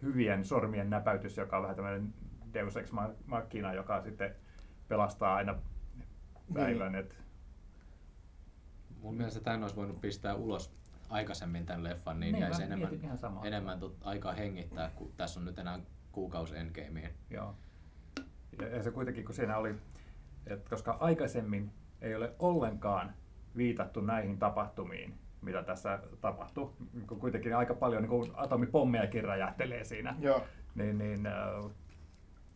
hyvien 0.02 0.44
sormien 0.44 0.90
näpäytys, 0.90 1.36
joka 1.36 1.56
on 1.56 1.62
vähän 1.62 1.76
tämmöinen 1.76 2.14
Deus 2.54 2.76
Ex 2.76 2.92
Machina, 3.26 3.74
joka 3.74 4.02
sitten 4.02 4.34
pelastaa 4.88 5.34
aina 5.34 5.54
päivän. 6.54 6.92
Niin. 6.92 7.08
Mun 9.00 9.16
mielestä 9.16 9.40
tämän 9.40 9.62
olisi 9.62 9.76
voinut 9.76 10.00
pistää 10.00 10.34
ulos 10.34 10.74
aikaisemmin 11.08 11.66
tämän 11.66 11.84
leffan, 11.84 12.20
niin, 12.20 12.32
niin 12.32 12.42
jäisi 12.42 12.62
enemmän, 12.62 12.90
enemmän 13.44 13.78
aikaa 14.00 14.32
hengittää, 14.32 14.90
kun 14.94 15.12
tässä 15.16 15.40
on 15.40 15.46
nyt 15.46 15.58
enää 15.58 15.80
kuukausi 16.12 16.56
Endgameen. 16.56 17.14
Joo. 17.30 17.54
Ja, 18.60 18.68
ja 18.68 18.82
se 18.82 18.90
kuitenkin, 18.90 19.24
kun 19.24 19.34
siinä 19.34 19.56
oli, 19.56 19.74
että 20.46 20.70
koska 20.70 20.96
aikaisemmin 21.00 21.72
ei 22.00 22.14
ole 22.14 22.34
ollenkaan 22.38 23.14
viitattu 23.56 24.00
näihin 24.00 24.38
tapahtumiin, 24.38 25.14
mitä 25.42 25.62
tässä 25.62 25.98
tapahtui. 26.20 26.70
Kun 27.06 27.20
kuitenkin 27.20 27.56
aika 27.56 27.74
paljon 27.74 28.02
niin 28.02 28.32
atomipommejakin 28.34 29.24
räjähtelee 29.24 29.84
siinä. 29.84 30.16
Joo. 30.20 30.44
Niin, 30.74 30.98
niin, 30.98 31.20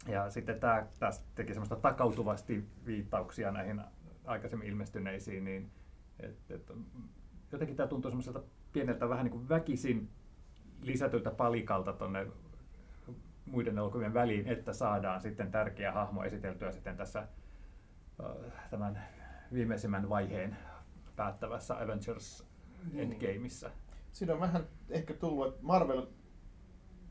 ja 0.09 0.31
sitten 0.31 0.61
tämä 0.61 0.87
tästä 0.99 1.25
teki 1.35 1.55
semmoista 1.55 1.77
takautuvasti 1.77 2.65
viittauksia 2.87 3.51
näihin 3.51 3.81
aikaisemmin 4.25 4.69
ilmestyneisiin, 4.69 5.45
niin 5.45 5.71
et, 6.21 6.51
et, 6.51 6.73
jotenkin 7.53 7.77
tämä 7.77 7.87
tuntuu 7.87 8.11
semmoiselta 8.11 8.43
pieneltä 8.73 9.09
vähän 9.09 9.25
niin 9.25 9.33
kuin 9.33 9.49
väkisin 9.49 10.11
lisätyltä 10.83 11.31
palikalta 11.31 11.93
tuonne 11.93 12.27
muiden 13.47 13.79
elokuvien 13.79 14.15
väliin, 14.15 14.49
että 14.49 14.73
saadaan 14.73 15.21
sitten 15.21 15.51
tärkeä 15.51 15.93
hahmo 15.93 16.25
esiteltyä 16.25 16.73
sitten 16.73 16.97
tässä 16.97 17.29
tämän 18.71 19.03
viimeisimmän 19.53 20.09
vaiheen 20.09 20.57
päättävässä 21.17 21.83
Avengers 21.83 22.47
Endgameissa. 22.95 23.71
Siinä 24.13 24.35
on 24.35 24.41
vähän 24.41 24.67
ehkä 24.91 25.15
tullut, 25.15 25.49
että 25.49 25.61
Marvel 25.63 26.07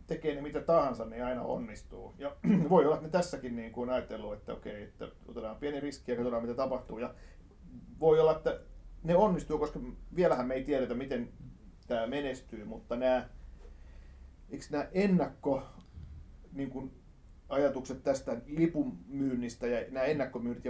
tekee 0.08 0.36
ne 0.36 0.42
mitä 0.42 0.62
tahansa, 0.62 1.06
niin 1.06 1.24
aina 1.24 1.42
onnistuu. 1.42 2.14
Ja 2.18 2.36
voi 2.70 2.86
olla, 2.86 2.96
että 2.96 3.08
ne 3.08 3.12
tässäkin 3.12 3.56
niin 3.56 3.72
kuin 3.72 3.90
ajatellut, 3.90 4.34
että 4.34 4.54
okei, 4.54 4.84
että 4.84 5.08
otetaan 5.28 5.56
pieni 5.56 5.80
riski 5.80 6.12
ja 6.12 6.16
katsotaan 6.18 6.42
mitä 6.42 6.56
tapahtuu. 6.56 7.00
Ja 7.00 7.14
voi 8.00 8.20
olla, 8.20 8.38
että 8.38 8.60
ne 9.04 9.16
onnistuu, 9.16 9.58
koska 9.58 9.80
vielähän 10.16 10.48
me 10.48 10.54
ei 10.54 10.64
tiedetä, 10.64 10.94
miten 10.94 11.30
tämä 11.88 12.08
menestyy, 12.08 12.66
mutta 12.66 12.96
nämä, 12.96 13.30
eikö 14.50 14.66
nämä 14.70 14.88
ennakko 14.92 15.64
niin 16.54 16.70
kuin 16.70 16.92
ajatukset 17.50 18.04
tästä 18.04 18.42
lipun 18.46 18.98
myynnistä 19.08 19.68
ja 19.68 19.92
nämä 19.92 20.06
ennakkomyynnit, 20.06 20.64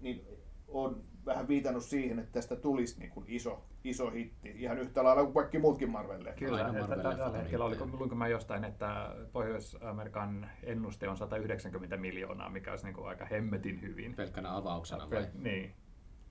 niin 0.00 0.26
on 0.68 1.04
vähän 1.26 1.48
viitannut 1.48 1.82
siihen, 1.82 2.18
että 2.18 2.32
tästä 2.32 2.56
tulisi 2.56 2.98
niin 2.98 3.10
kuin 3.10 3.24
iso, 3.28 3.64
iso 3.84 4.10
hitti, 4.10 4.52
ihan 4.56 4.78
yhtä 4.78 5.04
lailla 5.04 5.22
kuin 5.22 5.34
kaikki 5.34 5.58
muutkin 5.58 5.90
marvel 5.90 6.32
Kyllä, 6.38 6.72
tällä 7.02 7.38
hetkellä 7.38 7.64
oliko, 7.64 7.88
luinko 7.92 8.14
mä 8.14 8.28
jostain, 8.28 8.64
että 8.64 9.14
Pohjois-Amerikan 9.32 10.50
ennuste 10.62 11.08
on 11.08 11.16
190 11.16 11.96
miljoonaa, 11.96 12.50
mikä 12.50 12.70
olisi 12.70 12.84
niin 12.84 12.94
kuin 12.94 13.08
aika 13.08 13.24
hemmetin 13.24 13.82
hyvin. 13.82 14.14
Pelkkänä 14.14 14.56
avauksena 14.56 15.10
vai? 15.10 15.26
Niin. 15.34 15.74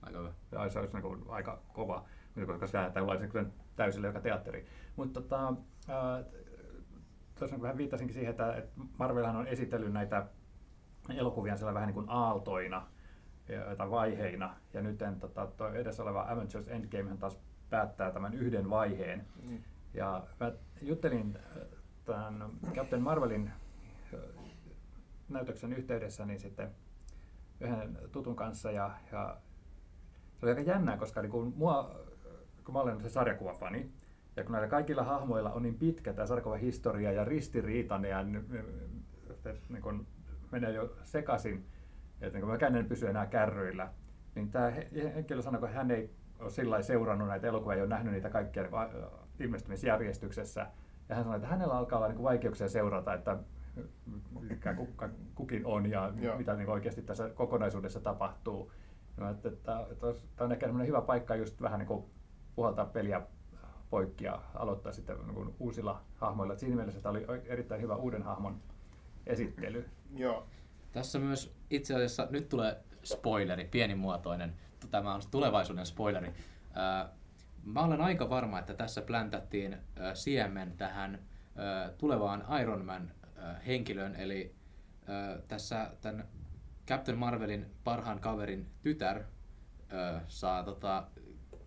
Aika 0.02 0.18
hyvä. 0.18 0.68
Se 0.68 0.78
olisi 0.78 0.92
niin 0.92 1.02
kuin 1.02 1.24
aika 1.28 1.62
kova, 1.72 2.04
koska 2.46 2.66
se 2.66 2.78
lähdetään 2.78 3.52
täysille 3.76 4.06
joka 4.06 4.20
teatteri. 4.20 4.66
Mutta 4.96 5.20
tota, 5.20 5.54
tuossa 7.38 7.62
vähän 7.62 7.76
viittasinkin 7.76 8.14
siihen, 8.14 8.30
että, 8.30 8.54
että 8.54 8.80
Marvelhan 8.98 9.36
on 9.36 9.46
esitellyt 9.46 9.92
näitä 9.92 10.26
elokuvia 11.16 11.56
siellä 11.56 11.74
vähän 11.74 11.86
niin 11.86 11.94
kuin 11.94 12.06
aaltoina 12.08 12.86
tai 13.76 13.90
vaiheina, 13.90 14.56
ja 14.74 14.82
nyt 14.82 14.98
tota, 15.20 15.46
tuo 15.56 15.68
edessä 15.68 16.02
oleva 16.02 16.26
Avengers 16.28 16.68
Endgame 16.68 17.16
taas 17.16 17.38
päättää 17.70 18.10
tämän 18.10 18.34
yhden 18.34 18.70
vaiheen. 18.70 19.26
Mm. 19.42 19.58
Ja 19.94 20.26
mä 20.40 20.52
juttelin 20.82 21.38
tämän 22.04 22.50
Captain 22.74 23.02
Marvelin 23.02 23.50
näytöksen 25.28 25.72
yhteydessä 25.72 26.26
niin 26.26 26.40
sitten 26.40 26.70
yhden 27.60 27.98
tutun 28.12 28.36
kanssa, 28.36 28.70
ja, 28.70 28.90
ja 29.12 29.36
se 30.36 30.46
oli 30.46 30.50
aika 30.50 30.70
jännää, 30.70 30.96
koska 30.96 31.22
niin 31.22 31.30
kun, 31.30 31.52
mua, 31.56 32.00
kun 32.64 32.74
mä 32.74 32.80
olen 32.80 33.02
se 33.02 33.08
sarjakuvafani, 33.08 33.92
ja 34.36 34.44
kun 34.44 34.52
näillä 34.52 34.68
kaikilla 34.68 35.04
hahmoilla 35.04 35.52
on 35.52 35.62
niin 35.62 35.78
pitkä 35.78 36.12
tämä 36.12 36.26
sarjakuvan 36.26 36.60
historia 36.60 37.12
ja 37.12 37.24
ristiriitainen 37.24 38.10
ja 38.10 38.22
niin 38.22 39.82
kun 39.82 40.06
menee 40.50 40.72
jo 40.72 40.96
sekaisin, 41.04 41.66
että 42.20 42.38
niin 42.38 42.48
mäkään 42.48 42.76
en 42.76 42.86
pysy 42.86 43.06
enää 43.08 43.26
kärryillä, 43.26 43.88
niin 44.34 44.50
tämä 44.50 44.72
henkilö 45.14 45.42
sanoi, 45.42 45.64
että 45.64 45.76
hän 45.76 45.90
ei 45.90 46.10
ole 46.38 46.50
sillä 46.50 46.82
seurannut 46.82 47.28
näitä 47.28 47.46
elokuvia, 47.46 47.76
ei 47.76 47.82
ole 47.82 47.88
nähnyt 47.88 48.12
niitä 48.12 48.30
kaikkia 48.30 48.62
niin 48.62 49.04
ilmestymisjärjestyksessä, 49.40 50.66
ja 51.08 51.14
hän 51.14 51.24
sanoi, 51.24 51.36
että 51.36 51.48
hänellä 51.48 51.74
alkaa 51.74 51.98
olla 51.98 52.08
niin 52.08 52.22
vaikeuksia 52.22 52.68
seurata, 52.68 53.14
että 53.14 53.38
mikä 54.40 54.76
kukin 55.34 55.66
on 55.66 55.90
ja 55.90 56.12
Joo. 56.20 56.38
mitä 56.38 56.54
niin 56.54 56.68
oikeasti 56.68 57.02
tässä 57.02 57.28
kokonaisuudessa 57.28 58.00
tapahtuu. 58.00 58.72
No, 59.16 59.30
että, 59.30 59.48
että, 59.48 59.86
että 59.90 60.06
tämä 60.36 60.46
on 60.46 60.52
ehkä 60.52 60.66
hyvä 60.66 61.00
paikka 61.00 61.36
just 61.36 61.62
vähän 61.62 61.78
niin 61.78 61.86
kuin 61.86 62.04
puhaltaa 62.56 62.84
peliä 62.84 63.22
poikki 63.90 64.24
ja 64.24 64.42
aloittaa 64.54 64.92
sitten 64.92 65.16
niin 65.26 65.54
uusilla 65.60 66.02
hahmoilla. 66.16 66.52
Et 66.52 66.58
siinä 66.58 66.76
mielessä 66.76 67.00
tämä 67.00 67.10
oli 67.10 67.26
erittäin 67.44 67.82
hyvä 67.82 67.96
uuden 67.96 68.22
hahmon 68.22 68.60
esittely. 69.26 69.88
Joo. 70.14 70.46
Tässä 70.96 71.18
myös 71.18 71.54
itse 71.70 71.94
asiassa, 71.94 72.26
nyt 72.30 72.48
tulee 72.48 72.84
spoileri, 73.02 73.64
pienimuotoinen, 73.64 74.54
tämä 74.90 75.14
on 75.14 75.22
tulevaisuuden 75.30 75.86
spoileri. 75.86 76.32
Mä 77.64 77.80
olen 77.80 78.00
aika 78.00 78.30
varma, 78.30 78.58
että 78.58 78.74
tässä 78.74 79.02
pläntättiin 79.02 79.76
siemen 80.14 80.72
tähän 80.76 81.18
tulevaan 81.98 82.44
Iron 82.62 82.84
Man 82.84 83.12
henkilön, 83.66 84.14
eli 84.14 84.54
tässä 85.48 85.90
tämän 86.00 86.28
Captain 86.86 87.18
Marvelin 87.18 87.66
parhaan 87.84 88.20
kaverin 88.20 88.66
tytär 88.82 89.22
saa 90.28 90.62
tota, 90.62 91.06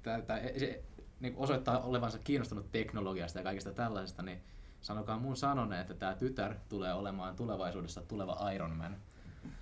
tää, 0.01 0.21
tää, 0.21 0.39
se, 0.57 0.83
niin 1.19 1.33
osoittaa 1.37 1.79
olevansa 1.79 2.19
kiinnostunut 2.19 2.71
teknologiasta 2.71 3.39
ja 3.39 3.43
kaikesta 3.43 3.73
tällaisesta, 3.73 4.23
niin 4.23 4.43
sanokaa 4.81 5.19
mun 5.19 5.37
sanoneen, 5.37 5.81
että 5.81 5.93
tämä 5.93 6.15
tytär 6.15 6.55
tulee 6.69 6.93
olemaan 6.93 7.35
tulevaisuudessa 7.35 8.01
tuleva 8.01 8.51
Iron 8.51 8.71
Man. 8.71 8.97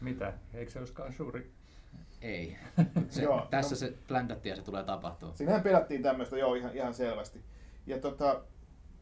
Mitä? 0.01 0.33
Eikö 0.53 0.71
se 0.71 0.79
olisikaan 0.79 1.13
suuri? 1.13 1.51
Ei. 2.21 2.57
Se, 3.09 3.23
Joo, 3.23 3.47
tässä 3.49 3.75
no- 3.75 3.79
se 3.79 3.93
pläntättiin 4.07 4.51
ja 4.51 4.55
se 4.55 4.61
tulee 4.61 4.83
tapahtua. 4.83 5.33
Siinähän 5.33 5.61
pelattiin 5.61 6.03
tämmöistä, 6.03 6.37
joo, 6.37 6.55
ihan, 6.55 6.75
ihan 6.75 6.93
selvästi. 6.93 7.41
Ja 7.87 7.99
tota, 7.99 8.41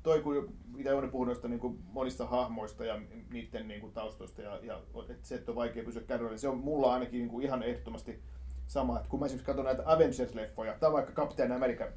toi 0.03 0.21
kun 0.21 0.53
mitä 0.75 0.89
Jouni 0.89 1.07
puhui 1.07 1.25
noista 1.25 1.47
niin 1.47 1.59
kuin 1.59 1.79
monista 1.91 2.25
hahmoista 2.25 2.85
ja 2.85 2.99
niiden 3.29 3.67
niin 3.67 3.81
kuin 3.81 3.93
taustoista 3.93 4.41
ja, 4.41 4.59
ja 4.63 4.81
että 5.09 5.27
se, 5.27 5.35
että 5.35 5.51
on 5.51 5.55
vaikea 5.55 5.83
pysyä 5.83 6.01
kärryillä, 6.01 6.31
niin 6.31 6.39
se 6.39 6.47
on 6.47 6.57
mulla 6.57 6.93
ainakin 6.93 7.19
niin 7.19 7.29
kuin 7.29 7.45
ihan 7.45 7.63
ehdottomasti 7.63 8.19
sama. 8.67 8.97
Että 8.97 9.09
kun 9.09 9.19
mä 9.19 9.25
esimerkiksi 9.25 9.45
katson 9.45 9.65
näitä 9.65 9.83
Avengers-leffoja, 9.85 10.79
tai 10.79 10.91
vaikka 10.91 11.11
Captain 11.13 11.51
America 11.51 11.87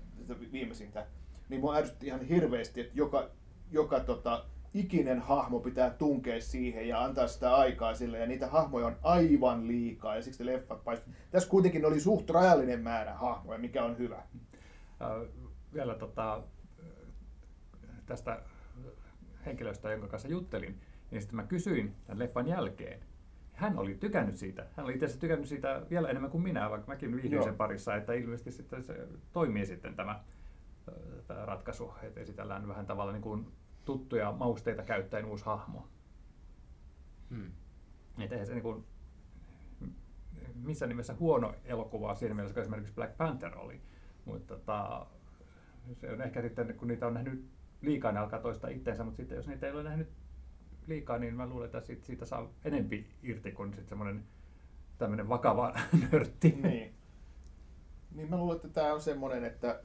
viimeisintä, 0.52 1.06
niin 1.48 1.60
mua 1.60 1.76
ärsytti 1.76 2.06
ihan 2.06 2.20
hirveästi, 2.20 2.80
että 2.80 2.92
joka, 2.94 3.30
joka 3.70 4.00
tota, 4.00 4.44
ikinen 4.74 5.20
hahmo 5.20 5.60
pitää 5.60 5.90
tunkea 5.90 6.40
siihen 6.40 6.88
ja 6.88 7.04
antaa 7.04 7.28
sitä 7.28 7.54
aikaa 7.54 7.94
sille, 7.94 8.18
ja 8.18 8.26
niitä 8.26 8.46
hahmoja 8.46 8.86
on 8.86 8.96
aivan 9.02 9.68
liikaa, 9.68 10.16
ja 10.16 10.22
siksi 10.22 10.46
leffat 10.46 10.84
paistuvat. 10.84 11.18
Tässä 11.30 11.48
kuitenkin 11.48 11.84
oli 11.84 12.00
suht 12.00 12.30
rajallinen 12.30 12.80
määrä 12.80 13.14
hahmoja, 13.14 13.58
mikä 13.58 13.84
on 13.84 13.98
hyvä. 13.98 14.16
Äh, 14.16 15.28
vielä 15.74 15.94
tota, 15.94 16.42
tästä 18.06 18.42
henkilöstä, 19.46 19.90
jonka 19.90 20.08
kanssa 20.08 20.28
juttelin, 20.28 20.80
niin 21.10 21.20
sitten 21.20 21.36
mä 21.36 21.42
kysyin 21.42 21.94
tämän 22.06 22.18
leffan 22.18 22.48
jälkeen. 22.48 23.00
Hän 23.52 23.78
oli 23.78 23.94
tykännyt 23.94 24.36
siitä. 24.36 24.66
Hän 24.76 24.86
oli 24.86 24.92
itse 24.92 25.04
asiassa 25.04 25.20
tykännyt 25.20 25.48
siitä 25.48 25.82
vielä 25.90 26.08
enemmän 26.08 26.30
kuin 26.30 26.42
minä, 26.42 26.70
vaikka 26.70 26.92
mäkin 26.92 27.16
viihdyin 27.16 27.42
sen 27.42 27.56
parissa, 27.56 27.96
että 27.96 28.12
ilmeisesti 28.12 28.52
sitten 28.52 28.82
se 28.82 29.08
toimii 29.32 29.66
sitten 29.66 29.94
tämä, 29.94 30.20
tämä 31.26 31.46
ratkaisu, 31.46 31.92
että 32.02 32.20
esitellään 32.20 32.68
vähän 32.68 32.86
tavalla 32.86 33.12
niin 33.12 33.22
kuin 33.22 33.46
tuttuja 33.88 34.32
mausteita 34.32 34.82
käyttäen 34.82 35.24
uusi 35.24 35.44
hahmo. 35.44 35.88
Hmm. 37.30 37.52
Että 38.18 38.34
eihän 38.34 38.46
se 38.46 38.52
niin 38.52 38.62
kuin, 38.62 38.84
missä 40.54 40.86
nimessä 40.86 41.14
huono 41.20 41.54
elokuva 41.64 42.14
siinä 42.14 42.34
mielessä, 42.34 42.54
kun 42.54 42.60
esimerkiksi 42.62 42.94
Black 42.94 43.16
Panther 43.16 43.58
oli. 43.58 43.80
Mutta 44.24 44.54
tota, 44.54 45.06
se 45.94 46.12
on 46.12 46.22
ehkä 46.22 46.42
sitten, 46.42 46.74
kun 46.74 46.88
niitä 46.88 47.06
on 47.06 47.14
nähnyt 47.14 47.44
liikaa, 47.80 48.12
ne 48.12 48.18
alkaa 48.18 48.40
toistaa 48.40 48.70
itteensä, 48.70 49.04
mutta 49.04 49.16
sitten 49.16 49.36
jos 49.36 49.48
niitä 49.48 49.66
ei 49.66 49.72
ole 49.72 49.82
nähnyt 49.82 50.08
liikaa, 50.86 51.18
niin 51.18 51.34
mä 51.34 51.46
luulen, 51.46 51.66
että 51.66 51.80
siitä, 51.80 52.04
siitä 52.04 52.24
saa 52.24 52.52
enempi 52.64 53.06
irti 53.22 53.52
kuin 53.52 53.70
sitten 53.70 53.88
semmoinen 53.88 54.24
tämmöinen 54.98 55.28
vakava 55.28 55.74
nörtti. 56.12 56.58
Niin. 56.62 56.94
Niin 58.14 58.30
mä 58.30 58.36
luulen, 58.36 58.56
että 58.56 58.68
tämä 58.68 58.94
on 58.94 59.00
semmoinen, 59.00 59.44
että 59.44 59.80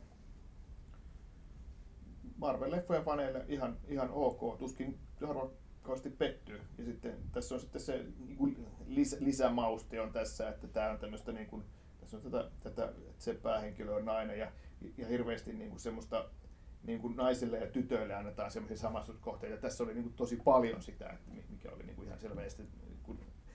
Marvel-leffojen 2.43 3.03
faneille 3.03 3.45
ihan, 3.47 3.77
ihan 3.87 4.09
ok, 4.11 4.57
tuskin 4.57 4.99
harvakkaasti 5.27 6.09
pettyy. 6.09 6.61
Ja 6.77 6.85
sitten 6.85 7.15
tässä 7.31 7.55
on 7.55 7.61
sitten 7.61 7.81
se 7.81 8.05
niin 8.25 8.37
kuin 8.37 8.67
lis, 8.87 9.17
lisämauste 9.19 10.01
on 10.01 10.11
tässä, 10.11 10.49
että 10.49 10.67
tämä 10.67 10.89
on 10.91 10.99
tämmöistä 10.99 11.31
niin 11.31 11.47
kuin, 11.47 11.63
tässä 11.99 12.17
on 12.17 12.23
tätä, 12.23 12.49
tätä, 12.63 12.85
että 12.85 13.23
se 13.23 13.33
päähenkilö 13.33 13.95
on 13.95 14.05
nainen 14.05 14.39
ja, 14.39 14.51
ja 14.97 15.07
hirveästi 15.07 15.53
niin 15.53 15.69
kuin 15.69 15.79
semmoista 15.79 16.29
niin 16.83 17.01
kuin 17.01 17.15
naisille 17.15 17.59
ja 17.59 17.67
tytöille 17.67 18.15
annetaan 18.15 18.51
semmoisia 18.51 18.77
samastuskohteita. 18.77 19.57
Tässä 19.61 19.83
oli 19.83 19.93
niin 19.93 20.03
kuin 20.03 20.13
tosi 20.13 20.35
paljon 20.43 20.81
sitä, 20.81 21.09
että 21.09 21.31
mi- 21.31 21.45
mikä 21.49 21.71
oli 21.71 21.83
niin 21.83 21.95
kuin 21.95 22.07
ihan 22.07 22.19
selvästi, 22.19 22.63
niin 22.63 22.93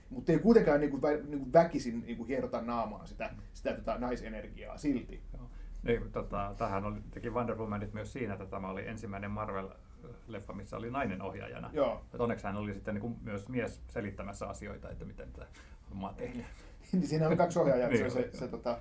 mutta 0.09 0.31
ei 0.31 0.39
kuitenkaan 0.39 0.79
niin 0.79 0.91
kuin, 0.91 1.01
vä, 1.01 1.09
niin 1.11 1.39
kuin 1.39 1.53
väkisin 1.53 2.01
niin 2.05 2.17
kuin 2.17 2.27
hierota 2.27 2.61
naamaan 2.61 3.07
sitä, 3.07 3.33
sitä 3.53 3.73
tota, 3.73 3.97
naisenergiaa 3.97 4.77
silti. 4.77 5.21
Joo. 5.37 5.49
Niin, 5.83 6.11
tota, 6.11 6.55
tähän 6.57 6.85
oli, 6.85 7.01
teki 7.11 7.29
Wonder 7.29 7.57
Womanit 7.57 7.93
myös 7.93 8.13
siinä, 8.13 8.33
että 8.33 8.45
tämä 8.45 8.69
oli 8.69 8.87
ensimmäinen 8.87 9.31
Marvel-leffa, 9.31 10.53
missä 10.53 10.77
oli 10.77 10.91
nainen 10.91 11.21
ohjaajana. 11.21 11.69
Joo. 11.73 12.05
Et 12.13 12.21
onneksi 12.21 12.45
hän 12.45 12.55
oli 12.55 12.73
sitten 12.73 12.93
niin 12.95 13.01
kuin 13.01 13.17
myös 13.21 13.49
mies 13.49 13.81
selittämässä 13.87 14.49
asioita, 14.49 14.89
että 14.89 15.05
miten 15.05 15.31
tätä 15.31 15.47
hommaa 15.89 16.13
tehdään. 16.13 16.49
Niin 16.91 17.07
siinä 17.07 17.27
oli 17.27 17.37
kaksi 17.37 17.59
ohjaajaa, 17.59 17.89
Niin 17.89 18.11
se, 18.11 18.31
se, 18.31 18.37
se 18.37 18.47
tota, 18.47 18.79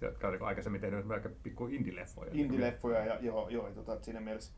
jotka 0.00 0.26
on 0.26 0.32
niin 0.32 0.42
aikaisemmin 0.42 0.80
tehnyt 0.80 1.10
aika 1.10 1.28
pikku 1.42 1.66
indie-leffoja. 1.66 2.30
indie-leffoja 2.32 3.04
ja 3.04 3.18
joo, 3.20 3.48
joo 3.48 3.68
ja 3.68 3.74
tota, 3.74 4.02
siinä 4.02 4.20
mielessä, 4.20 4.52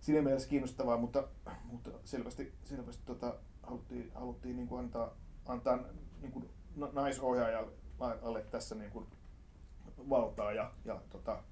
siinä 0.00 0.22
mielessä 0.22 0.48
kiinnostavaa, 0.48 0.96
mutta, 0.96 1.28
mutta 1.64 1.90
selvästi, 2.04 2.52
selvästi 2.64 3.02
tota, 3.06 3.34
haluttiin, 3.62 4.10
haluttiin 4.14 4.56
niin 4.56 4.68
kuin 4.68 4.78
antaa, 4.78 5.14
antaa 5.46 5.78
niin 6.20 6.32
kuin 6.32 6.48
na- 6.76 6.90
naisohjaajalle 6.92 8.42
tässä 8.50 8.74
niin 8.74 8.90
kuin 8.90 9.06
valtaa 10.08 10.52
ja, 10.52 10.72
ja, 10.84 11.00
tota, 11.10 11.42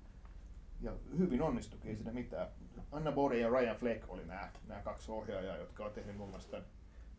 ja 0.81 0.93
hyvin 1.19 1.43
onnistukin, 1.43 1.91
ei 1.91 1.97
siinä 1.97 2.13
mitään. 2.13 2.49
Anna 2.93 3.13
Bode 3.13 3.39
ja 3.39 3.49
Ryan 3.49 3.77
Fleck 3.77 4.11
oli 4.11 4.25
nämä, 4.25 4.51
nämä 4.67 4.83
kaksi 4.83 5.13
ohjaajaa, 5.13 5.57
jotka 5.57 5.85
on 5.85 5.93
tehnyt 5.93 6.17
muun 6.17 6.31
muassa 6.31 6.51
tämän, 6.51 6.67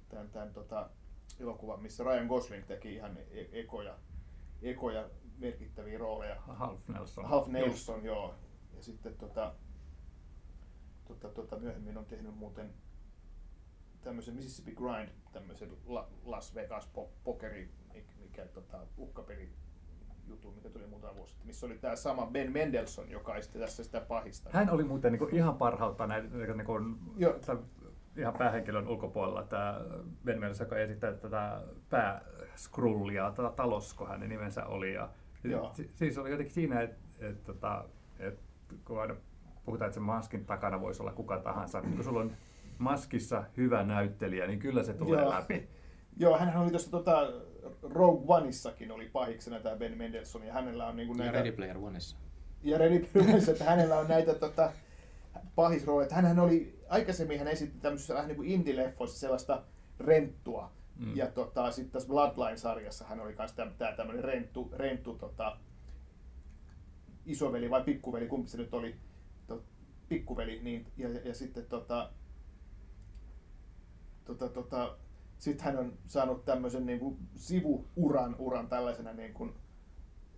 tämän, 0.09 0.29
tämän 0.29 0.53
tota, 0.53 0.89
elokuvan, 1.39 1.81
missä 1.81 2.03
Ryan 2.03 2.27
Gosling 2.27 2.65
teki 2.65 2.95
ihan 2.95 3.17
e- 3.17 3.59
ekoja, 3.59 3.95
ekoja 4.61 5.09
merkittäviä 5.37 5.97
rooleja. 5.97 6.35
Half 6.41 6.87
Nelson. 6.87 7.25
Half 7.25 7.47
Nelson, 7.47 8.05
joo. 8.05 8.35
Ja 8.75 8.83
sitten 8.83 9.17
tota, 9.17 9.53
tota, 11.05 11.29
tota, 11.29 11.59
myöhemmin 11.59 11.97
on 11.97 12.05
tehnyt 12.05 12.35
muuten 12.35 12.73
tämmöisen 14.01 14.35
Mississippi 14.35 14.71
Grind, 14.71 15.09
tämmöisen 15.31 15.77
La- 15.85 16.09
Las 16.23 16.55
Vegas 16.55 16.89
po- 16.97 17.09
pokeri, 17.23 17.69
mikä, 17.93 18.11
mikä 18.21 18.45
tota, 18.45 18.87
uhkapeli 18.97 19.53
juttu, 20.29 20.51
mikä 20.51 20.69
tuli 20.69 20.87
muutama 20.87 21.15
vuosi 21.15 21.29
sitten, 21.29 21.47
missä 21.47 21.65
oli 21.65 21.77
tämä 21.77 21.95
sama 21.95 22.25
Ben 22.25 22.51
Mendelssohn, 22.51 23.11
joka 23.11 23.33
on 23.33 23.43
sitten 23.43 23.61
tässä 23.61 23.83
sitä 23.83 24.01
pahista. 24.01 24.49
Hän 24.53 24.69
oli 24.69 24.83
muuten 24.83 25.11
niin 25.11 25.19
kuin 25.19 25.35
ihan 25.35 25.55
parhautta 25.55 26.07
näitä, 26.07 26.27
niin 26.37 26.65
kuin, 26.65 26.95
Joo. 27.17 27.33
tämän 27.45 27.63
ihan 28.17 28.33
päähenkilön 28.33 28.87
ulkopuolella, 28.87 29.43
tämä 29.43 29.81
Ben 30.25 30.39
Mendes, 30.39 30.59
joka 30.59 30.77
esittää 30.77 31.13
tätä 31.13 31.61
pääskrullia, 31.89 33.31
tätä 33.35 33.49
talosko 33.49 34.05
hänen 34.05 34.29
nimensä 34.29 34.65
oli. 34.65 34.93
Ja, 34.93 35.09
Joo. 35.43 35.73
siis 35.93 36.17
oli 36.17 36.31
jotenkin 36.31 36.53
siinä, 36.53 36.81
että 36.81 36.99
et, 37.19 37.43
tota, 37.43 37.85
et, 38.19 38.39
kun 38.85 39.01
aina 39.01 39.15
puhutaan, 39.65 39.87
että 39.87 39.93
sen 39.93 40.03
maskin 40.03 40.45
takana 40.45 40.81
voisi 40.81 41.01
olla 41.01 41.11
kuka 41.11 41.39
tahansa, 41.39 41.81
niin 41.81 41.95
kun 41.95 42.03
sulla 42.03 42.19
on 42.19 42.31
maskissa 42.77 43.43
hyvä 43.57 43.83
näyttelijä, 43.83 44.47
niin 44.47 44.59
kyllä 44.59 44.83
se 44.83 44.93
tulee 44.93 45.21
Joo. 45.21 45.29
läpi. 45.29 45.69
Joo, 46.19 46.37
hän 46.37 46.57
oli 46.57 46.69
tuossa 46.69 46.91
tota, 46.91 47.31
Rogue 47.81 48.35
Oneissakin 48.35 48.91
oli 48.91 49.09
pahiksena 49.09 49.59
tämä 49.59 49.75
Ben 49.75 49.97
Mendelssohn, 49.97 50.45
ja 50.45 50.53
hänellä 50.53 50.87
on 50.87 50.95
niinku 50.95 51.13
Ja 51.13 51.17
näitä... 51.17 51.37
Ready 51.37 51.51
Player 51.51 51.77
Oneissa. 51.77 52.17
ja 52.63 52.77
Ready 52.77 52.99
Player 52.99 53.29
Oneissa, 53.29 53.51
että 53.51 53.63
hänellä 53.63 53.99
on 53.99 54.07
näitä 54.07 54.33
tota, 54.33 54.71
pahisrooleja. 55.55 56.15
Hänhän 56.15 56.39
oli, 56.39 56.79
aikaisemmin 56.89 57.39
hän 57.39 57.47
esitti 57.47 57.79
tämmöisessä 57.79 58.13
vähän 58.13 58.27
niin 58.27 58.35
kuin 58.35 58.49
indie-leffoissa 58.49 59.19
sellaista 59.19 59.63
renttua. 59.99 60.71
Mm. 60.95 61.05
Mm. 61.05 61.15
Ja 61.17 61.27
tota, 61.27 61.71
sitten 61.71 61.91
tässä 61.91 62.09
Bloodline-sarjassa 62.09 63.05
hän 63.05 63.19
oli 63.19 63.35
myös 63.37 63.53
tämä 63.53 63.91
tämmöinen 63.91 64.23
renttu, 64.23 64.71
renttu 64.75 65.13
tota, 65.13 65.57
isoveli 67.25 67.69
vai 67.69 67.83
pikkuveli, 67.83 68.27
kumpi 68.27 68.49
se 68.49 68.57
nyt 68.57 68.73
oli, 68.73 68.95
to, 69.47 69.63
pikkuveli, 70.09 70.59
niin, 70.63 70.87
ja, 70.97 71.09
ja, 71.09 71.19
ja 71.23 71.33
sitten 71.33 71.65
tota, 71.65 72.09
tota, 74.25 74.49
tota, 74.49 74.97
sitten 75.39 75.65
hän 75.65 75.77
on 75.77 75.93
saanut 76.07 76.45
tämmöisen 76.45 76.85
niin 76.85 76.99
kuin 76.99 77.17
sivuuran 77.35 78.35
uran 78.39 78.67
tällaisena 78.67 79.13
niin 79.13 79.33
kuin 79.33 79.53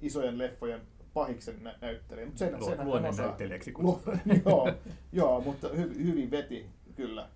isojen 0.02 0.38
leffojen 0.38 0.82
pahiksen 1.14 1.64
nä- 1.64 1.76
näyttelijä. 1.82 2.26
Mut 2.26 2.38
sen, 2.38 2.64
sen 2.66 2.78
hän 2.78 2.88
luonnon 2.88 3.10
osaa. 3.10 3.26
näyttelijäksi 3.26 3.74
Lu- 3.78 4.02
joo, 4.46 4.74
joo, 5.12 5.42
mutta 5.42 5.70
hy, 5.70 6.04
hyvin 6.04 6.32
veti 6.32 6.66
kyllä. 6.96 7.30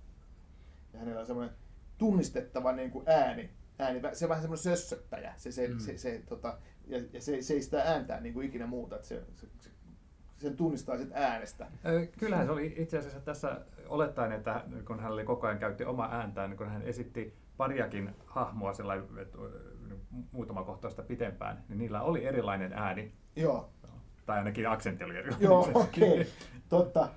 Ja 0.93 0.99
hänellä 0.99 1.19
on 1.19 1.25
semmoinen 1.27 1.55
tunnistettava 1.97 2.71
niin 2.71 2.91
kuin 2.91 3.09
ääni. 3.09 3.49
ääni. 3.79 4.01
Se 4.13 4.25
on 4.25 4.29
vähän 4.29 4.41
semmoinen 4.41 4.63
sössöttäjä. 4.63 5.33
Se, 5.37 5.51
se, 5.51 5.67
Mm. 5.67 5.79
se, 5.79 5.97
se, 5.97 6.21
tota, 6.29 6.57
ja, 6.87 7.01
ja 7.13 7.21
se, 7.21 7.41
se 7.41 7.53
ei 7.53 7.61
sitä 7.61 7.81
ääntää 7.81 8.19
niin 8.21 8.33
kuin 8.33 8.47
ikinä 8.47 8.67
muuta. 8.67 8.95
Että 8.95 9.07
se, 9.07 9.21
se, 9.35 9.47
se, 9.59 9.69
sen 10.37 10.57
tunnistaa 10.57 10.97
sit 10.97 11.09
äänestä. 11.13 11.67
Kyllähän 12.19 12.45
se 12.45 12.51
oli 12.51 12.73
itse 12.77 12.97
asiassa 12.97 13.19
tässä 13.19 13.61
olettaen, 13.87 14.31
että 14.31 14.63
kun 14.87 14.99
hän 14.99 15.11
oli 15.11 15.23
koko 15.23 15.47
ajan 15.47 15.59
käytti 15.59 15.85
omaa 15.85 16.15
ääntään, 16.15 16.49
niin 16.49 16.57
kun 16.57 16.69
hän 16.69 16.81
esitti 16.81 17.33
pariakin 17.57 18.15
hahmoa 18.25 18.71
että, 19.21 19.37
ö, 19.37 19.75
muutama 20.31 20.63
kohtausta 20.63 21.03
pitempään, 21.03 21.63
niin 21.69 21.77
niillä 21.77 22.01
oli 22.01 22.25
erilainen 22.25 22.73
ääni. 22.73 23.11
Joo, 23.35 23.69
Tai 24.25 24.37
ainakin 24.37 24.69
aksentti 24.69 25.03
oli 25.03 25.17
erilainen. 25.17 25.43
joo 25.43 25.69
okei. 25.73 26.21
Okay. 26.21 26.25
Totta. 26.69 27.09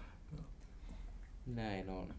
Näin 1.47 1.91
on. 1.91 2.15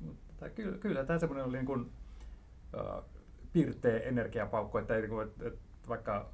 Mutta 0.00 0.50
kyllä, 0.50 0.78
kyllä 0.78 1.04
tämä 1.04 1.18
semmoinen 1.18 1.44
oli 1.44 1.56
niin 1.56 1.66
kuin, 1.66 1.80
uh, 1.80 3.04
pirteä 3.52 3.98
energiapaukku, 3.98 4.78
että, 4.78 4.94
ei, 4.94 5.00
niin 5.00 5.10
kuin, 5.10 5.28
että, 5.28 5.48
että 5.48 5.88
vaikka 5.88 6.28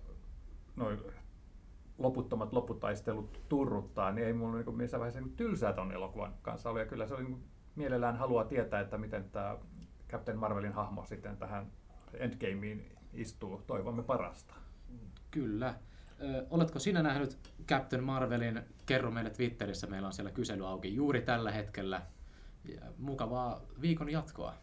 noin 0.77 0.99
loputtomat 1.99 2.53
lopputaistelut 2.53 3.41
turruttaa, 3.49 4.13
niin 4.13 4.27
ei 4.27 4.33
mulla 4.33 4.57
niin 4.57 4.77
missään 4.77 5.01
vaiheessa 5.01 5.21
niin 5.21 5.37
tylsää 5.37 5.73
ton 5.73 5.93
elokuvan 5.93 6.35
kanssa 6.43 6.69
ollut. 6.69 6.83
Ja 6.83 6.89
kyllä 6.89 7.07
se 7.07 7.15
oli 7.15 7.23
niin 7.23 7.33
kuin, 7.33 7.45
mielellään 7.77 8.17
haluaa 8.17 8.45
tietää, 8.45 8.81
että 8.81 8.99
miten 8.99 9.31
tämä 9.31 9.57
Captain 10.09 10.39
Marvelin 10.39 10.73
hahmo 10.73 11.05
sitten 11.05 11.37
tähän 11.37 11.67
Endgameen 12.15 12.85
istuu. 13.13 13.63
Toivomme 13.67 14.03
parasta. 14.03 14.55
Kyllä. 15.31 15.75
Oletko 16.51 16.79
sinä 16.79 17.03
nähnyt 17.03 17.39
Captain 17.69 18.05
Marvelin? 18.05 18.63
Kerro 18.87 19.11
meille 19.11 19.31
Twitterissä, 19.31 19.87
meillä 19.87 20.07
on 20.07 20.13
siellä 20.13 20.31
kysely 20.31 20.67
auki 20.67 20.95
juuri 20.95 21.23
tällä 21.23 21.53
hetkellä. 21.53 22.03
Mukavaa 22.99 23.61
viikon 23.81 24.11
jatkoa. 24.11 24.55